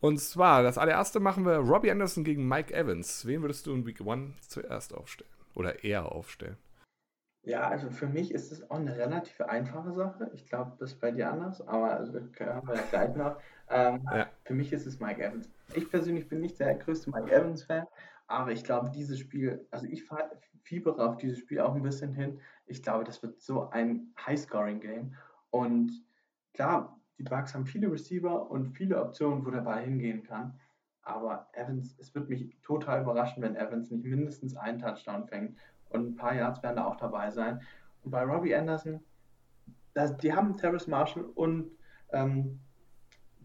[0.00, 3.26] Und zwar, das allererste machen wir Robbie Anderson gegen Mike Evans.
[3.26, 5.30] Wen würdest du in Week 1 zuerst aufstellen?
[5.54, 6.56] Oder eher aufstellen?
[7.48, 10.30] Ja, also für mich ist es auch eine relativ einfache Sache.
[10.34, 13.38] Ich glaube, das ist bei dir anders, aber also, können wir gleich noch.
[13.70, 14.28] Ähm, ja.
[14.44, 15.48] Für mich ist es Mike Evans.
[15.72, 17.86] Ich persönlich bin nicht der größte Mike Evans-Fan,
[18.26, 20.04] aber ich glaube, dieses Spiel, also ich
[20.62, 22.38] fiebere auf dieses Spiel auch ein bisschen hin.
[22.66, 25.14] Ich glaube, das wird so ein High-Scoring-Game.
[25.48, 26.04] Und
[26.52, 30.60] klar, die Bucks haben viele Receiver und viele Optionen, wo der Ball hingehen kann.
[31.00, 35.56] Aber Evans, es wird mich total überraschen, wenn Evans nicht mindestens einen Touchdown fängt.
[35.90, 37.60] Und ein paar Yards werden da auch dabei sein.
[38.04, 39.00] Und bei Robbie Anderson,
[39.94, 41.70] das, die haben Terrace Marshall und
[42.12, 42.60] ähm,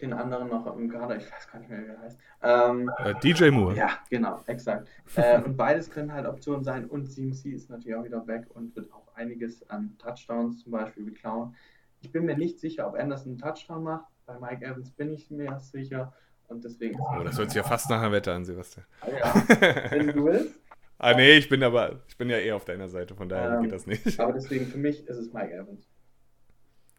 [0.02, 2.18] den anderen noch im Kader, ich weiß gar nicht mehr, wie er heißt.
[2.42, 3.76] Ähm, äh, DJ Moore.
[3.76, 4.88] Ja, genau, exakt.
[5.16, 6.86] äh, und beides können halt Optionen sein.
[6.86, 11.06] Und CMC ist natürlich auch wieder weg und wird auch einiges an Touchdowns zum Beispiel
[11.06, 11.56] beklauen.
[12.02, 14.06] Ich bin mir nicht sicher, ob Anderson einen Touchdown macht.
[14.26, 16.14] Bei Mike Evans bin ich mir sicher.
[16.48, 17.00] Und deswegen.
[17.00, 18.86] Oh, das hört sich ja fast nach einer Wette an, Sebastian.
[19.02, 20.60] Ah, ja, wenn du willst.
[20.98, 23.64] Ah, nee, ich bin aber, ich bin ja eher auf deiner Seite, von daher ähm,
[23.64, 24.20] geht das nicht.
[24.20, 25.88] Aber deswegen, für mich ist es Mike Evans.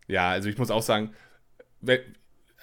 [0.07, 1.15] Ja, also ich muss auch sagen,
[1.81, 2.01] wenn,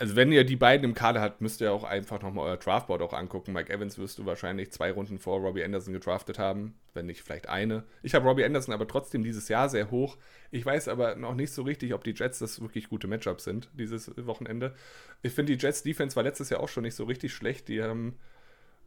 [0.02, 3.04] also wenn ihr die beiden im Kader habt, müsst ihr auch einfach nochmal euer Draftboard
[3.04, 3.54] auch angucken.
[3.54, 7.50] Mike Evans wirst du wahrscheinlich zwei Runden vor Robbie Anderson gedraftet haben, wenn nicht vielleicht
[7.50, 7.84] eine.
[8.02, 10.18] Ich habe Robbie Anderson aber trotzdem dieses Jahr sehr hoch.
[10.50, 13.70] Ich weiß aber noch nicht so richtig, ob die Jets das wirklich gute Matchups sind,
[13.78, 14.74] dieses Wochenende.
[15.22, 17.68] Ich finde, die Jets Defense war letztes Jahr auch schon nicht so richtig schlecht.
[17.68, 18.18] Die haben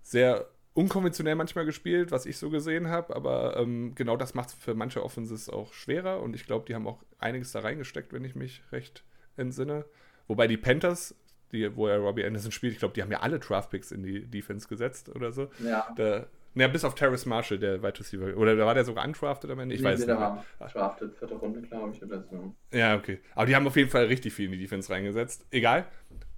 [0.02, 4.54] sehr unkonventionell manchmal gespielt, was ich so gesehen habe, aber ähm, genau das macht es
[4.54, 8.24] für manche Offenses auch schwerer und ich glaube, die haben auch einiges da reingesteckt, wenn
[8.24, 9.04] ich mich recht
[9.36, 9.84] entsinne.
[10.26, 11.14] Wobei die Panthers,
[11.52, 14.26] die, wo er Robbie Anderson spielt, ich glaube, die haben ja alle Draftpicks in die
[14.26, 15.48] Defense gesetzt oder so.
[15.60, 15.86] Ja.
[15.96, 18.36] Da, na, bis auf Terrace Marshall, der Wide Receiver.
[18.36, 19.74] Oder war der sogar undrafted am Ende?
[19.74, 20.08] Ich nee, weiß nicht.
[20.08, 22.54] War drafted, vierte Runde, glaube ich, oder so.
[22.72, 23.20] Ja, okay.
[23.34, 25.46] Aber die haben auf jeden Fall richtig viel in die Defense reingesetzt.
[25.50, 25.86] Egal.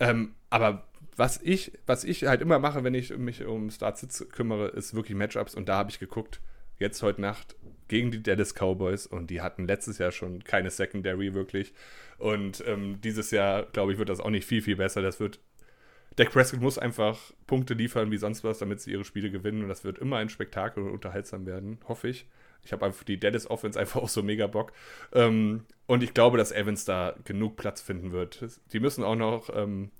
[0.00, 4.68] Ähm, aber was ich, was ich halt immer mache, wenn ich mich um Start-Sitz kümmere,
[4.68, 5.54] ist wirklich Matchups.
[5.54, 6.40] Und da habe ich geguckt,
[6.78, 7.56] jetzt heute Nacht
[7.88, 11.72] gegen die Dallas Cowboys und die hatten letztes Jahr schon keine Secondary wirklich.
[12.18, 15.02] Und ähm, dieses Jahr, glaube ich, wird das auch nicht viel, viel besser.
[15.02, 15.40] Das wird.
[16.16, 19.62] Dak Prescott muss einfach Punkte liefern wie sonst was, damit sie ihre Spiele gewinnen.
[19.62, 22.26] Und das wird immer ein Spektakel und unterhaltsam werden, hoffe ich.
[22.64, 24.72] Ich habe einfach die Dallas Offense einfach auch so mega Bock.
[25.12, 28.44] Ähm, und ich glaube, dass Evans da genug Platz finden wird.
[28.72, 29.90] Die müssen auch noch ähm,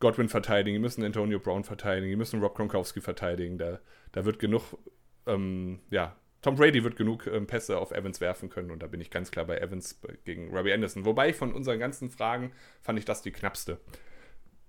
[0.00, 3.58] Godwin verteidigen, die müssen Antonio Brown verteidigen, die müssen Rob Gronkowski verteidigen.
[3.58, 3.80] Da,
[4.12, 4.78] da wird genug,
[5.26, 9.00] ähm, ja, Tom Brady wird genug ähm, Pässe auf Evans werfen können und da bin
[9.00, 11.04] ich ganz klar bei Evans gegen Robbie Anderson.
[11.04, 13.80] Wobei von unseren ganzen Fragen fand ich das die knappste.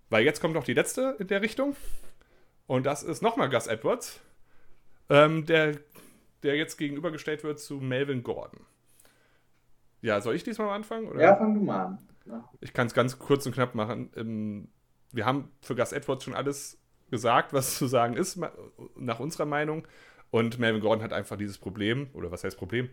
[0.10, 1.76] Weil jetzt kommt noch die letzte in der Richtung
[2.66, 4.22] und das ist nochmal Gus Edwards,
[5.10, 5.78] ähm, der,
[6.44, 8.62] der jetzt gegenübergestellt wird zu Melvin Gordon.
[10.02, 11.08] Ja, soll ich diesmal mal anfangen?
[11.08, 11.22] Oder?
[11.22, 11.98] Ja, fang du mal an.
[12.26, 12.50] Ja.
[12.62, 14.70] Ich kann es ganz kurz und knapp machen.
[15.12, 16.78] Wir haben für Gus Edwards schon alles
[17.10, 18.40] gesagt, was zu sagen ist,
[18.96, 19.88] nach unserer Meinung.
[20.30, 22.90] Und Melvin Gordon hat einfach dieses Problem, oder was heißt Problem?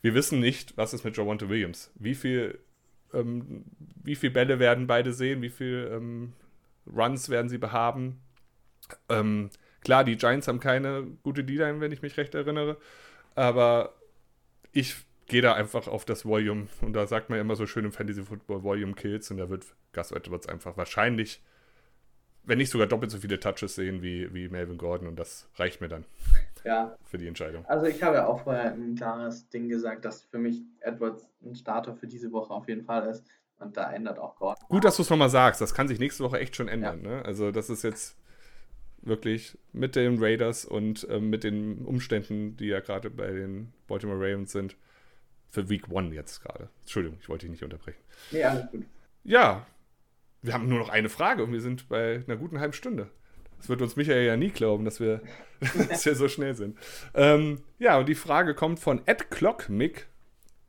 [0.00, 1.92] Wir wissen nicht, was ist mit Javonte Williams.
[1.94, 2.58] Wie viel,
[3.12, 3.64] ähm,
[4.02, 6.32] wie viel Bälle werden beide sehen, wie viel ähm,
[6.86, 8.20] Runs werden sie behaben.
[9.08, 9.50] Ähm,
[9.82, 12.76] klar, die Giants haben keine gute D-Line, wenn ich mich recht erinnere.
[13.34, 13.94] Aber
[14.72, 14.96] ich
[15.28, 16.68] gehe da einfach auf das Volume.
[16.80, 19.30] Und da sagt man ja immer so schön im Fantasy Football Volume Kills.
[19.30, 21.42] Und da wird Gus Edwards einfach wahrscheinlich
[22.48, 25.82] wenn nicht sogar doppelt so viele Touches sehen wie, wie Melvin Gordon und das reicht
[25.82, 26.06] mir dann
[26.64, 26.96] ja.
[27.04, 27.64] für die Entscheidung.
[27.66, 31.54] Also ich habe ja auch vorher ein klares Ding gesagt, dass für mich Edwards ein
[31.54, 33.24] Starter für diese Woche auf jeden Fall ist
[33.58, 34.64] und da ändert auch Gordon.
[34.68, 37.04] Gut, dass du es nochmal sagst, das kann sich nächste Woche echt schon ändern.
[37.04, 37.10] Ja.
[37.16, 37.24] Ne?
[37.24, 38.16] Also das ist jetzt
[39.02, 44.18] wirklich mit den Raiders und ähm, mit den Umständen, die ja gerade bei den Baltimore
[44.18, 44.74] Ravens sind,
[45.50, 46.68] für Week One jetzt gerade.
[46.80, 48.00] Entschuldigung, ich wollte dich nicht unterbrechen.
[48.30, 48.84] Nee, alles gut.
[49.24, 49.66] Ja,
[50.42, 53.10] wir haben nur noch eine Frage und wir sind bei einer guten halben Stunde.
[53.58, 55.20] Das wird uns Michael ja nie glauben, dass wir,
[55.88, 56.78] dass wir so schnell sind.
[57.14, 60.06] Ähm, ja, und die Frage kommt von Ed Clockmick.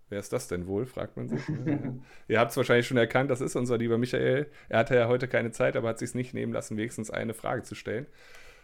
[0.09, 1.41] Wer ist das denn wohl, fragt man sich.
[2.27, 4.49] Ihr habt es wahrscheinlich schon erkannt, das ist unser lieber Michael.
[4.67, 7.35] Er hatte ja heute keine Zeit, aber hat sich es nicht nehmen lassen, wenigstens eine
[7.35, 8.07] Frage zu stellen.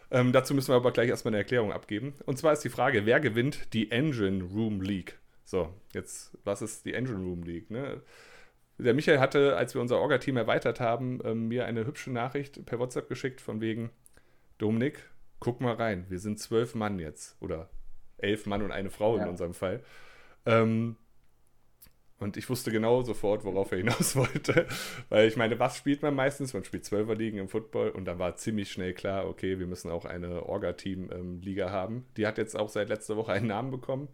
[0.09, 2.15] Ähm, dazu müssen wir aber gleich erstmal eine Erklärung abgeben.
[2.25, 5.19] Und zwar ist die Frage, wer gewinnt die Engine Room League?
[5.55, 7.71] So, jetzt, was ist die Engine Room League?
[7.71, 8.01] Ne?
[8.77, 12.77] Der Michael hatte, als wir unser Orga-Team erweitert haben, ähm, mir eine hübsche Nachricht per
[12.77, 13.89] WhatsApp geschickt von wegen,
[14.57, 17.37] Dominik, guck mal rein, wir sind zwölf Mann jetzt.
[17.39, 17.69] Oder
[18.17, 19.23] elf Mann und eine Frau ja.
[19.23, 19.81] in unserem Fall.
[20.45, 20.97] Ähm,
[22.19, 24.67] und ich wusste genau sofort, worauf er hinaus wollte.
[25.07, 26.53] Weil ich meine, was spielt man meistens?
[26.53, 30.03] Man spielt Zwölferligen im Football und dann war ziemlich schnell klar, okay, wir müssen auch
[30.03, 32.05] eine Orga-Team-Liga ähm, haben.
[32.17, 34.09] Die hat jetzt auch seit letzter Woche einen Namen bekommen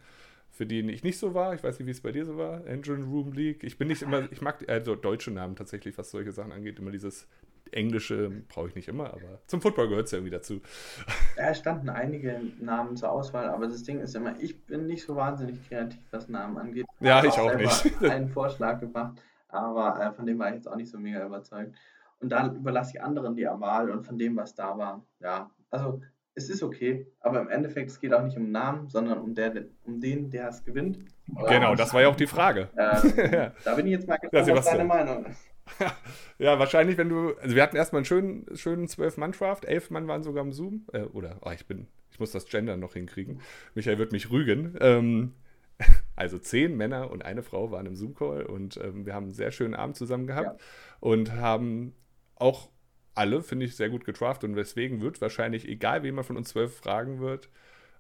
[0.62, 1.56] für die ich nicht so war.
[1.56, 2.68] Ich weiß nicht, wie es bei dir so war.
[2.68, 3.64] Engine Room League.
[3.64, 6.78] Ich bin nicht immer, ich mag also deutsche Namen tatsächlich, was solche Sachen angeht.
[6.78, 7.28] Immer dieses
[7.72, 10.62] englische brauche ich nicht immer, aber zum Football gehört es ja irgendwie dazu.
[11.36, 15.16] Da standen einige Namen zur Auswahl, aber das Ding ist immer, ich bin nicht so
[15.16, 16.86] wahnsinnig kreativ, was Namen angeht.
[17.00, 18.04] Ja, ich auch, auch nicht.
[18.04, 21.76] einen Vorschlag gemacht, aber äh, von dem war ich jetzt auch nicht so mega überzeugt.
[22.20, 26.02] Und dann überlasse ich anderen die Wahl und von dem, was da war, ja, also
[26.36, 29.66] es ist okay, aber im Endeffekt, es geht auch nicht um Namen, sondern um, der,
[29.84, 31.00] um den, der es gewinnt.
[31.48, 32.70] Genau, das war ja auch die Frage.
[32.76, 35.52] Äh, da bin ich jetzt mal gespannt, ja, was deine Meinung ist.
[36.38, 37.36] ja, wahrscheinlich, wenn du.
[37.36, 39.66] Also, wir hatten erstmal einen schönen, schönen 12-Mann-Draft.
[39.66, 40.86] Elf Mann waren sogar im Zoom.
[40.94, 41.88] Äh, oder, oh, ich bin.
[42.12, 43.42] Ich muss das Gender noch hinkriegen.
[43.74, 44.78] Michael wird mich rügen.
[44.82, 45.34] Ähm,
[46.16, 49.52] also zehn Männer und eine Frau waren im Zoom-Call und ähm, wir haben einen sehr
[49.52, 50.66] schönen Abend zusammen gehabt ja.
[51.00, 51.94] und haben
[52.36, 52.70] auch
[53.16, 56.50] alle, finde ich, sehr gut getraftet und deswegen wird wahrscheinlich, egal wen man von uns
[56.50, 57.50] zwölf fragen wird,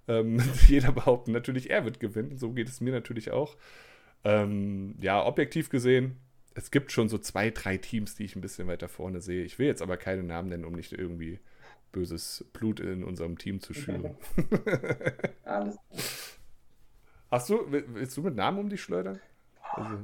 [0.07, 2.37] ähm, jeder behaupten, natürlich er wird gewinnen.
[2.37, 3.57] So geht es mir natürlich auch.
[4.23, 6.17] Ähm, ja, objektiv gesehen,
[6.53, 9.43] es gibt schon so zwei, drei Teams, die ich ein bisschen weiter vorne sehe.
[9.43, 11.39] Ich will jetzt aber keine Namen nennen, um nicht irgendwie
[11.91, 14.15] böses Blut in unserem Team zu schüren.
[15.43, 15.77] Alles.
[17.31, 19.21] Hast du, willst du mit Namen um dich schleudern?
[19.73, 19.99] Also,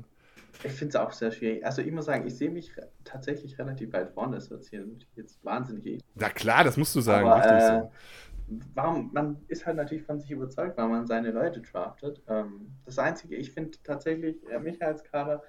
[0.64, 1.66] ich finde es auch sehr schwierig.
[1.66, 2.72] Also ich muss sagen, ich sehe mich
[3.04, 4.36] tatsächlich relativ weit vorne.
[4.36, 4.68] Das wird
[5.16, 6.04] jetzt wahnsinnig eklig.
[6.16, 7.28] Na klar, das musst du sagen.
[7.28, 7.92] Aber, äh, so.
[8.74, 12.22] Warum, man ist halt natürlich von sich überzeugt, weil man seine Leute draftet.
[12.28, 15.44] Ähm, das Einzige, ich finde tatsächlich äh, mich als Kader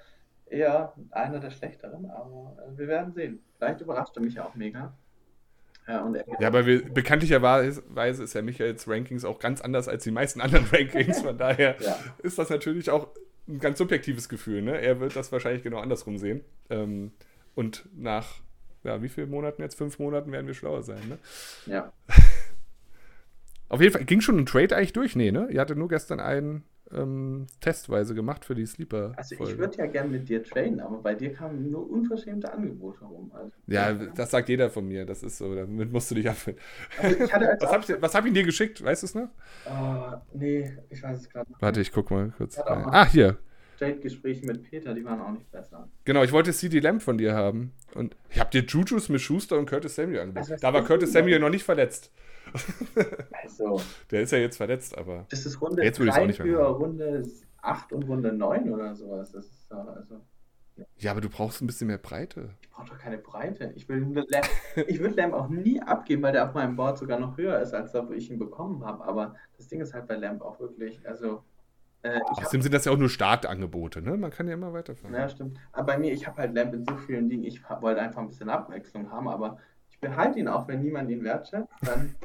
[0.47, 3.41] eher einer der schlechteren, aber äh, wir werden sehen.
[3.57, 4.93] Vielleicht überrascht er mich auch mega.
[5.87, 6.07] Ja,
[6.39, 10.67] ja, aber wir, bekanntlicherweise ist ja Michaels Rankings auch ganz anders als die meisten anderen
[10.73, 11.23] Rankings.
[11.23, 11.97] Von daher ja.
[12.23, 13.09] ist das natürlich auch
[13.49, 14.63] ein ganz subjektives Gefühl.
[14.63, 14.81] Ne?
[14.81, 16.45] Er wird das wahrscheinlich genau andersrum sehen.
[16.71, 17.13] Ähm,
[17.55, 18.41] und nach,
[18.85, 19.77] ja, wie vielen Monaten jetzt?
[19.77, 21.01] Fünf Monaten werden wir schlauer sein.
[21.09, 21.19] Ne?
[21.67, 21.93] Ja.
[23.69, 25.17] Auf jeden Fall, ging schon ein Trade eigentlich durch?
[25.17, 25.49] Nee, ne?
[25.51, 29.13] Ihr hattet nur gestern einen ähm, testweise gemacht für die Sleeper.
[29.17, 33.05] Also ich würde ja gerne mit dir traden, aber bei dir kamen nur unverschämte Angebote
[33.05, 33.31] rum.
[33.35, 35.05] Also, ja, das sagt jeder von mir.
[35.05, 36.63] Das ist so, damit musst du dich abfinden.
[36.99, 38.83] Also was habe ich, hab ich dir geschickt?
[38.83, 39.29] Weißt du es noch?
[39.67, 41.61] Uh, nee, ich weiß es gerade nicht.
[41.61, 42.59] Warte, ich guck mal kurz.
[42.59, 43.39] Ah, hier.
[43.79, 45.89] Trade-Gespräche mit Peter, die waren auch nicht besser.
[46.05, 47.73] Genau, ich wollte CD Lamp von dir haben.
[47.95, 50.53] Und ich habe dir Jujus mit Schuster und Curtis Samuel angeboten.
[50.53, 52.13] Also, da war Curtis Samuel noch nicht verletzt.
[53.43, 53.81] Also.
[54.11, 55.27] Der ist ja jetzt verletzt, aber.
[55.31, 57.23] Das ist Runde jetzt würde ich auch nicht mehr für Runde
[57.63, 59.33] 8 und Runde 9 oder sowas.
[59.33, 60.21] Das ist also.
[60.77, 60.85] Ja.
[60.99, 62.51] ja, aber du brauchst ein bisschen mehr Breite.
[62.61, 63.73] Ich brauche doch keine Breite.
[63.75, 64.47] Ich will Lamb,
[64.87, 67.75] ich würde Lamb auch nie abgeben, weil der auf meinem Board sogar noch höher ist,
[67.75, 69.05] als da, wo ich ihn bekommen habe.
[69.05, 71.43] Aber das Ding ist halt bei Lamb auch wirklich, also
[72.03, 74.17] äh, Außerdem sind das ja auch nur Startangebote, ne?
[74.17, 75.15] Man kann ja immer weiterfahren.
[75.15, 75.59] Ja, stimmt.
[75.73, 78.29] Aber bei mir, ich habe halt Lamp in so vielen Dingen, ich wollte einfach ein
[78.29, 79.59] bisschen Abwechslung haben, aber
[79.91, 82.15] ich behalte ihn auch, wenn niemand ihn wertschätzt, dann.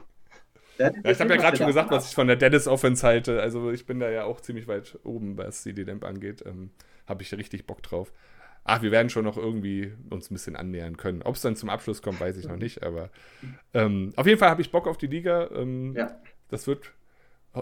[0.77, 3.41] ja, ich habe ja gerade schon gesagt, was ich von der Dennis Offense halte.
[3.41, 6.43] Also ich bin da ja auch ziemlich weit oben, was CD Lamp angeht.
[6.45, 6.71] Ähm,
[7.07, 8.13] habe ich richtig Bock drauf.
[8.65, 11.21] Ach, wir werden schon noch irgendwie uns ein bisschen annähern können.
[11.21, 13.09] Ob es dann zum Abschluss kommt, weiß ich noch nicht, aber
[13.73, 15.49] ähm, auf jeden Fall habe ich Bock auf die Liga.
[15.53, 16.15] Ähm, ja.
[16.47, 16.93] Das wird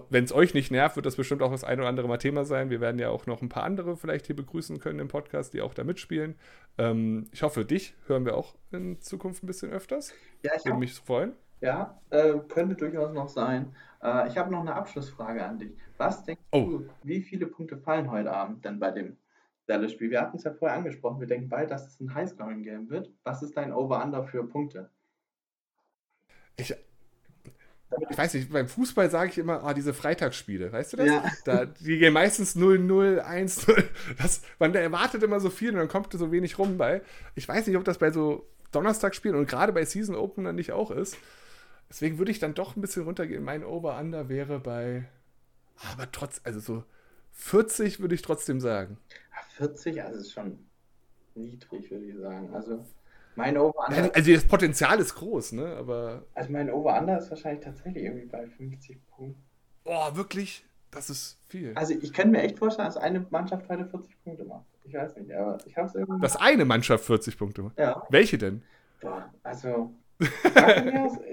[0.09, 2.45] wenn es euch nicht nervt, wird das bestimmt auch das ein oder andere Mal Thema
[2.45, 2.69] sein.
[2.69, 5.61] Wir werden ja auch noch ein paar andere vielleicht hier begrüßen können im Podcast, die
[5.61, 6.35] auch da mitspielen.
[6.77, 10.13] Ähm, ich hoffe, dich hören wir auch in Zukunft ein bisschen öfters.
[10.43, 11.33] Ja, ich würde mich freuen.
[11.61, 13.75] Ja, äh, könnte durchaus noch sein.
[14.01, 15.71] Äh, ich habe noch eine Abschlussfrage an dich.
[15.97, 16.65] Was denkst oh.
[16.65, 19.17] du, wie viele Punkte fallen heute Abend denn bei dem
[19.67, 20.09] Dallas-Spiel?
[20.09, 21.19] Wir hatten es ja vorher angesprochen.
[21.19, 23.11] Wir denken bald, dass es ein Highscoring-Game wird.
[23.23, 24.89] Was ist dein Over-Under für Punkte?
[26.57, 26.75] Ich,
[28.09, 31.07] ich weiß nicht, beim Fußball sage ich immer, ah, diese Freitagsspiele, weißt du das?
[31.07, 31.23] Ja.
[31.45, 34.41] Da, die gehen meistens 0-0, 1-0.
[34.57, 37.03] man erwartet immer so viel und dann kommt so wenig rum bei.
[37.35, 40.89] Ich weiß nicht, ob das bei so Donnerstagsspielen und gerade bei Season Opener nicht auch
[40.89, 41.17] ist.
[41.91, 43.43] Deswegen würde ich dann doch ein bisschen runtergehen.
[43.43, 45.09] Mein Over-Under wäre bei,
[45.91, 46.85] aber trotz, also so
[47.33, 48.97] 40 würde ich trotzdem sagen.
[49.57, 50.57] 40, also ist schon
[51.35, 52.49] niedrig, würde ich sagen.
[52.53, 52.85] Also
[53.35, 54.15] mein Over-Under.
[54.15, 55.75] Also das Potenzial ist groß, ne?
[55.75, 56.23] Aber.
[56.33, 59.43] Also mein Over-Under ist wahrscheinlich tatsächlich irgendwie bei 50 Punkten.
[59.83, 60.63] Boah, wirklich?
[60.91, 61.73] Das ist viel.
[61.75, 64.63] Also ich kann mir echt vorstellen, dass eine Mannschaft heute 40 Punkte macht.
[64.85, 66.21] Ich weiß nicht, aber ich habe es irgendwie.
[66.21, 67.77] Dass eine Mannschaft 40 Punkte macht?
[67.77, 68.01] Ja.
[68.09, 68.63] Welche denn?
[69.01, 69.93] Boah, also.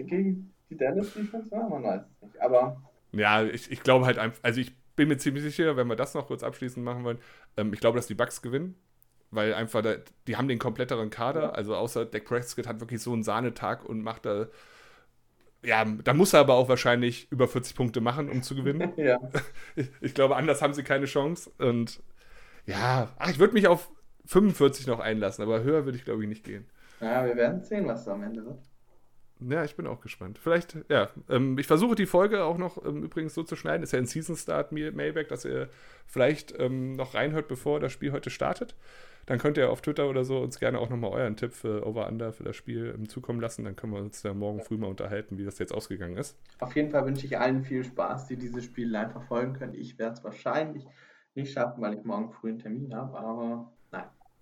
[0.07, 2.41] Gegen die Dallas Defense, ja, man weiß es nicht.
[2.41, 2.83] Aber.
[3.13, 6.15] Ja, ich, ich glaube halt einfach, also ich bin mir ziemlich sicher, wenn wir das
[6.15, 7.19] noch kurz abschließend machen wollen,
[7.57, 8.75] ähm, ich glaube, dass die Bucks gewinnen
[9.31, 13.13] weil einfach, da, die haben den kompletteren Kader, also außer Dak Prescott hat wirklich so
[13.13, 14.47] einen Sahnetag und macht da,
[15.63, 18.93] ja, da muss er aber auch wahrscheinlich über 40 Punkte machen, um zu gewinnen.
[18.97, 19.19] ja.
[19.77, 22.03] Ich, ich, glaube, anders haben sie keine Chance und
[22.65, 23.91] ja, ach, ich würde mich auf
[24.27, 26.67] 45 noch einlassen, aber höher würde ich glaube ich nicht gehen.
[27.01, 28.63] Ja, wir werden sehen, was da am Ende wird.
[29.41, 30.39] Ja, ich bin auch gespannt.
[30.39, 33.83] Vielleicht, ja, ähm, ich versuche die Folge auch noch ähm, übrigens so zu schneiden.
[33.83, 35.69] Ist ja ein Season Start Mailback, dass ihr
[36.07, 38.75] vielleicht ähm, noch reinhört, bevor das Spiel heute startet
[39.29, 42.33] dann könnt ihr auf Twitter oder so uns gerne auch nochmal euren Tipp für Over-Under
[42.33, 43.63] für das Spiel ähm, zukommen lassen.
[43.63, 46.39] Dann können wir uns da morgen früh mal unterhalten, wie das jetzt ausgegangen ist.
[46.61, 49.75] Auf jeden Fall wünsche ich allen viel Spaß, die dieses Spiel live verfolgen können.
[49.75, 50.87] Ich werde es wahrscheinlich
[51.35, 53.73] nicht schaffen, weil ich morgen früh einen Termin habe, aber.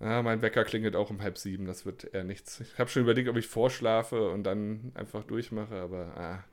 [0.00, 2.60] Ja, mein Wecker klingelt auch um halb sieben, das wird eher nichts.
[2.60, 6.44] Ich habe schon überlegt, ob ich vorschlafe und dann einfach durchmache, aber ah,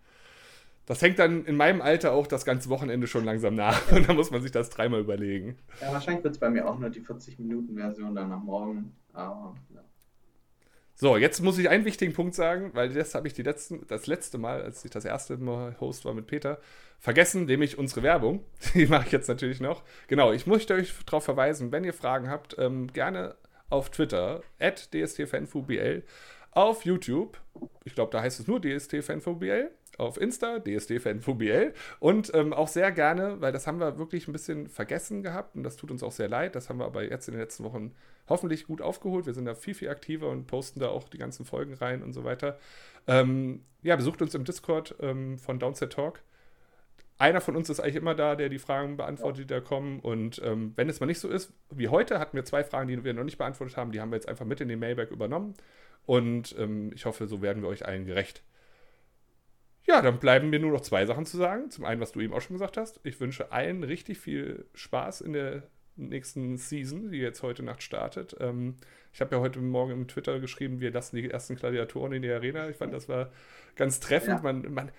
[0.86, 3.90] das hängt dann in meinem Alter auch das ganze Wochenende schon langsam nach.
[3.92, 5.58] Und da muss man sich das dreimal überlegen.
[5.80, 8.94] Ja, wahrscheinlich wird es bei mir auch nur die 40-Minuten-Version dann am Morgen.
[9.14, 9.82] Aber, ja.
[11.04, 14.08] So, jetzt muss ich einen wichtigen Punkt sagen, weil das habe ich die letzten, das
[14.08, 16.62] letzte Mal, als ich das erste Mal Host war mit Peter,
[16.98, 18.46] vergessen, nämlich unsere Werbung.
[18.74, 19.84] Die mache ich jetzt natürlich noch.
[20.08, 23.36] Genau, ich möchte euch darauf verweisen, wenn ihr Fragen habt, ähm, gerne
[23.70, 26.04] auf Twitter, at dstfanfubl,
[26.56, 27.40] auf YouTube,
[27.84, 33.42] ich glaube, da heißt es nur dstfanfubl, auf Insta, dsdfanfobl und ähm, auch sehr gerne,
[33.42, 36.28] weil das haben wir wirklich ein bisschen vergessen gehabt und das tut uns auch sehr
[36.28, 36.56] leid.
[36.56, 37.94] Das haben wir aber jetzt in den letzten Wochen
[38.28, 39.26] hoffentlich gut aufgeholt.
[39.26, 42.14] Wir sind da viel, viel aktiver und posten da auch die ganzen Folgen rein und
[42.14, 42.58] so weiter.
[43.08, 46.22] Ähm, ja, besucht uns im Discord ähm, von Downset Talk.
[47.20, 50.00] Einer von uns ist eigentlich immer da, der die Fragen beantwortet, die da kommen.
[50.00, 53.04] Und ähm, wenn es mal nicht so ist, wie heute, hatten wir zwei Fragen, die
[53.04, 53.92] wir noch nicht beantwortet haben.
[53.92, 55.54] Die haben wir jetzt einfach mit in den Mailback übernommen.
[56.06, 58.44] Und ähm, ich hoffe, so werden wir euch allen gerecht.
[59.86, 61.70] Ja, dann bleiben mir nur noch zwei Sachen zu sagen.
[61.70, 63.00] Zum einen, was du eben auch schon gesagt hast.
[63.04, 65.64] Ich wünsche allen richtig viel Spaß in der
[65.96, 68.36] nächsten Season, die jetzt heute Nacht startet.
[68.40, 68.76] Ähm,
[69.12, 72.32] ich habe ja heute Morgen im Twitter geschrieben, wir lassen die ersten Gladiatoren in die
[72.32, 72.70] Arena.
[72.70, 73.32] Ich fand, das war
[73.76, 74.38] ganz treffend.
[74.38, 74.42] Ja.
[74.42, 74.92] Man, man,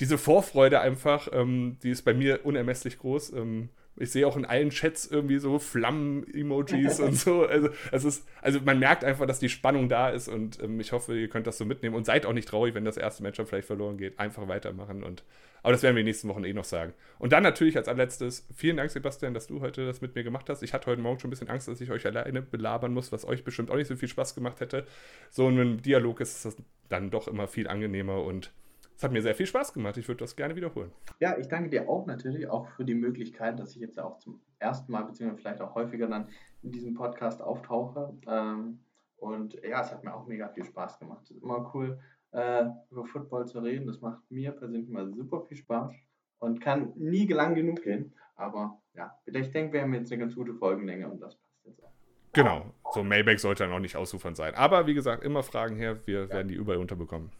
[0.00, 3.32] diese Vorfreude einfach, ähm, die ist bei mir unermesslich groß.
[3.32, 7.46] Ähm, Ich sehe auch in allen Chats irgendwie so Flammen-Emojis und so.
[7.46, 10.92] Also, es ist, also man merkt einfach, dass die Spannung da ist und ähm, ich
[10.92, 13.48] hoffe, ihr könnt das so mitnehmen und seid auch nicht traurig, wenn das erste Matchup
[13.48, 14.18] vielleicht verloren geht.
[14.18, 15.24] Einfach weitermachen und
[15.62, 16.92] aber das werden wir in den nächsten Wochen eh noch sagen.
[17.18, 20.48] Und dann natürlich als allerletztes, vielen Dank, Sebastian, dass du heute das mit mir gemacht
[20.48, 20.62] hast.
[20.62, 23.24] Ich hatte heute Morgen schon ein bisschen Angst, dass ich euch alleine belabern muss, was
[23.24, 24.86] euch bestimmt auch nicht so viel Spaß gemacht hätte.
[25.30, 26.56] So in einem Dialog ist das
[26.88, 28.52] dann doch immer viel angenehmer und
[28.96, 29.96] es hat mir sehr viel Spaß gemacht.
[29.96, 30.92] Ich würde das gerne wiederholen.
[31.20, 34.40] Ja, ich danke dir auch natürlich, auch für die Möglichkeit, dass ich jetzt auch zum
[34.58, 36.28] ersten Mal, beziehungsweise vielleicht auch häufiger dann
[36.62, 38.16] in diesem Podcast auftauche.
[38.26, 38.80] Ähm,
[39.16, 41.22] und ja, es hat mir auch mega viel Spaß gemacht.
[41.24, 41.98] Es ist immer cool,
[42.32, 43.86] äh, über Football zu reden.
[43.86, 45.92] Das macht mir persönlich mal super viel Spaß
[46.38, 48.14] und kann nie lang genug gehen.
[48.34, 51.84] Aber ja, ich denke, wir haben jetzt eine ganz gute Folgenlänge und das passt jetzt
[51.84, 51.92] auch.
[52.32, 54.54] Genau, so Mailback sollte dann auch nicht ausufern sein.
[54.54, 56.28] Aber wie gesagt, immer Fragen her, wir ja.
[56.30, 57.30] werden die überall unterbekommen.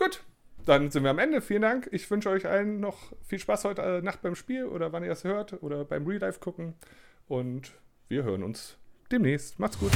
[0.00, 0.24] Gut,
[0.64, 1.42] dann sind wir am Ende.
[1.42, 1.88] Vielen Dank.
[1.92, 5.12] Ich wünsche euch allen noch viel Spaß heute äh, Nacht beim Spiel oder wann ihr
[5.12, 6.74] es hört oder beim Real Life gucken.
[7.28, 7.72] Und
[8.08, 8.78] wir hören uns
[9.12, 9.58] demnächst.
[9.58, 9.92] Macht's gut.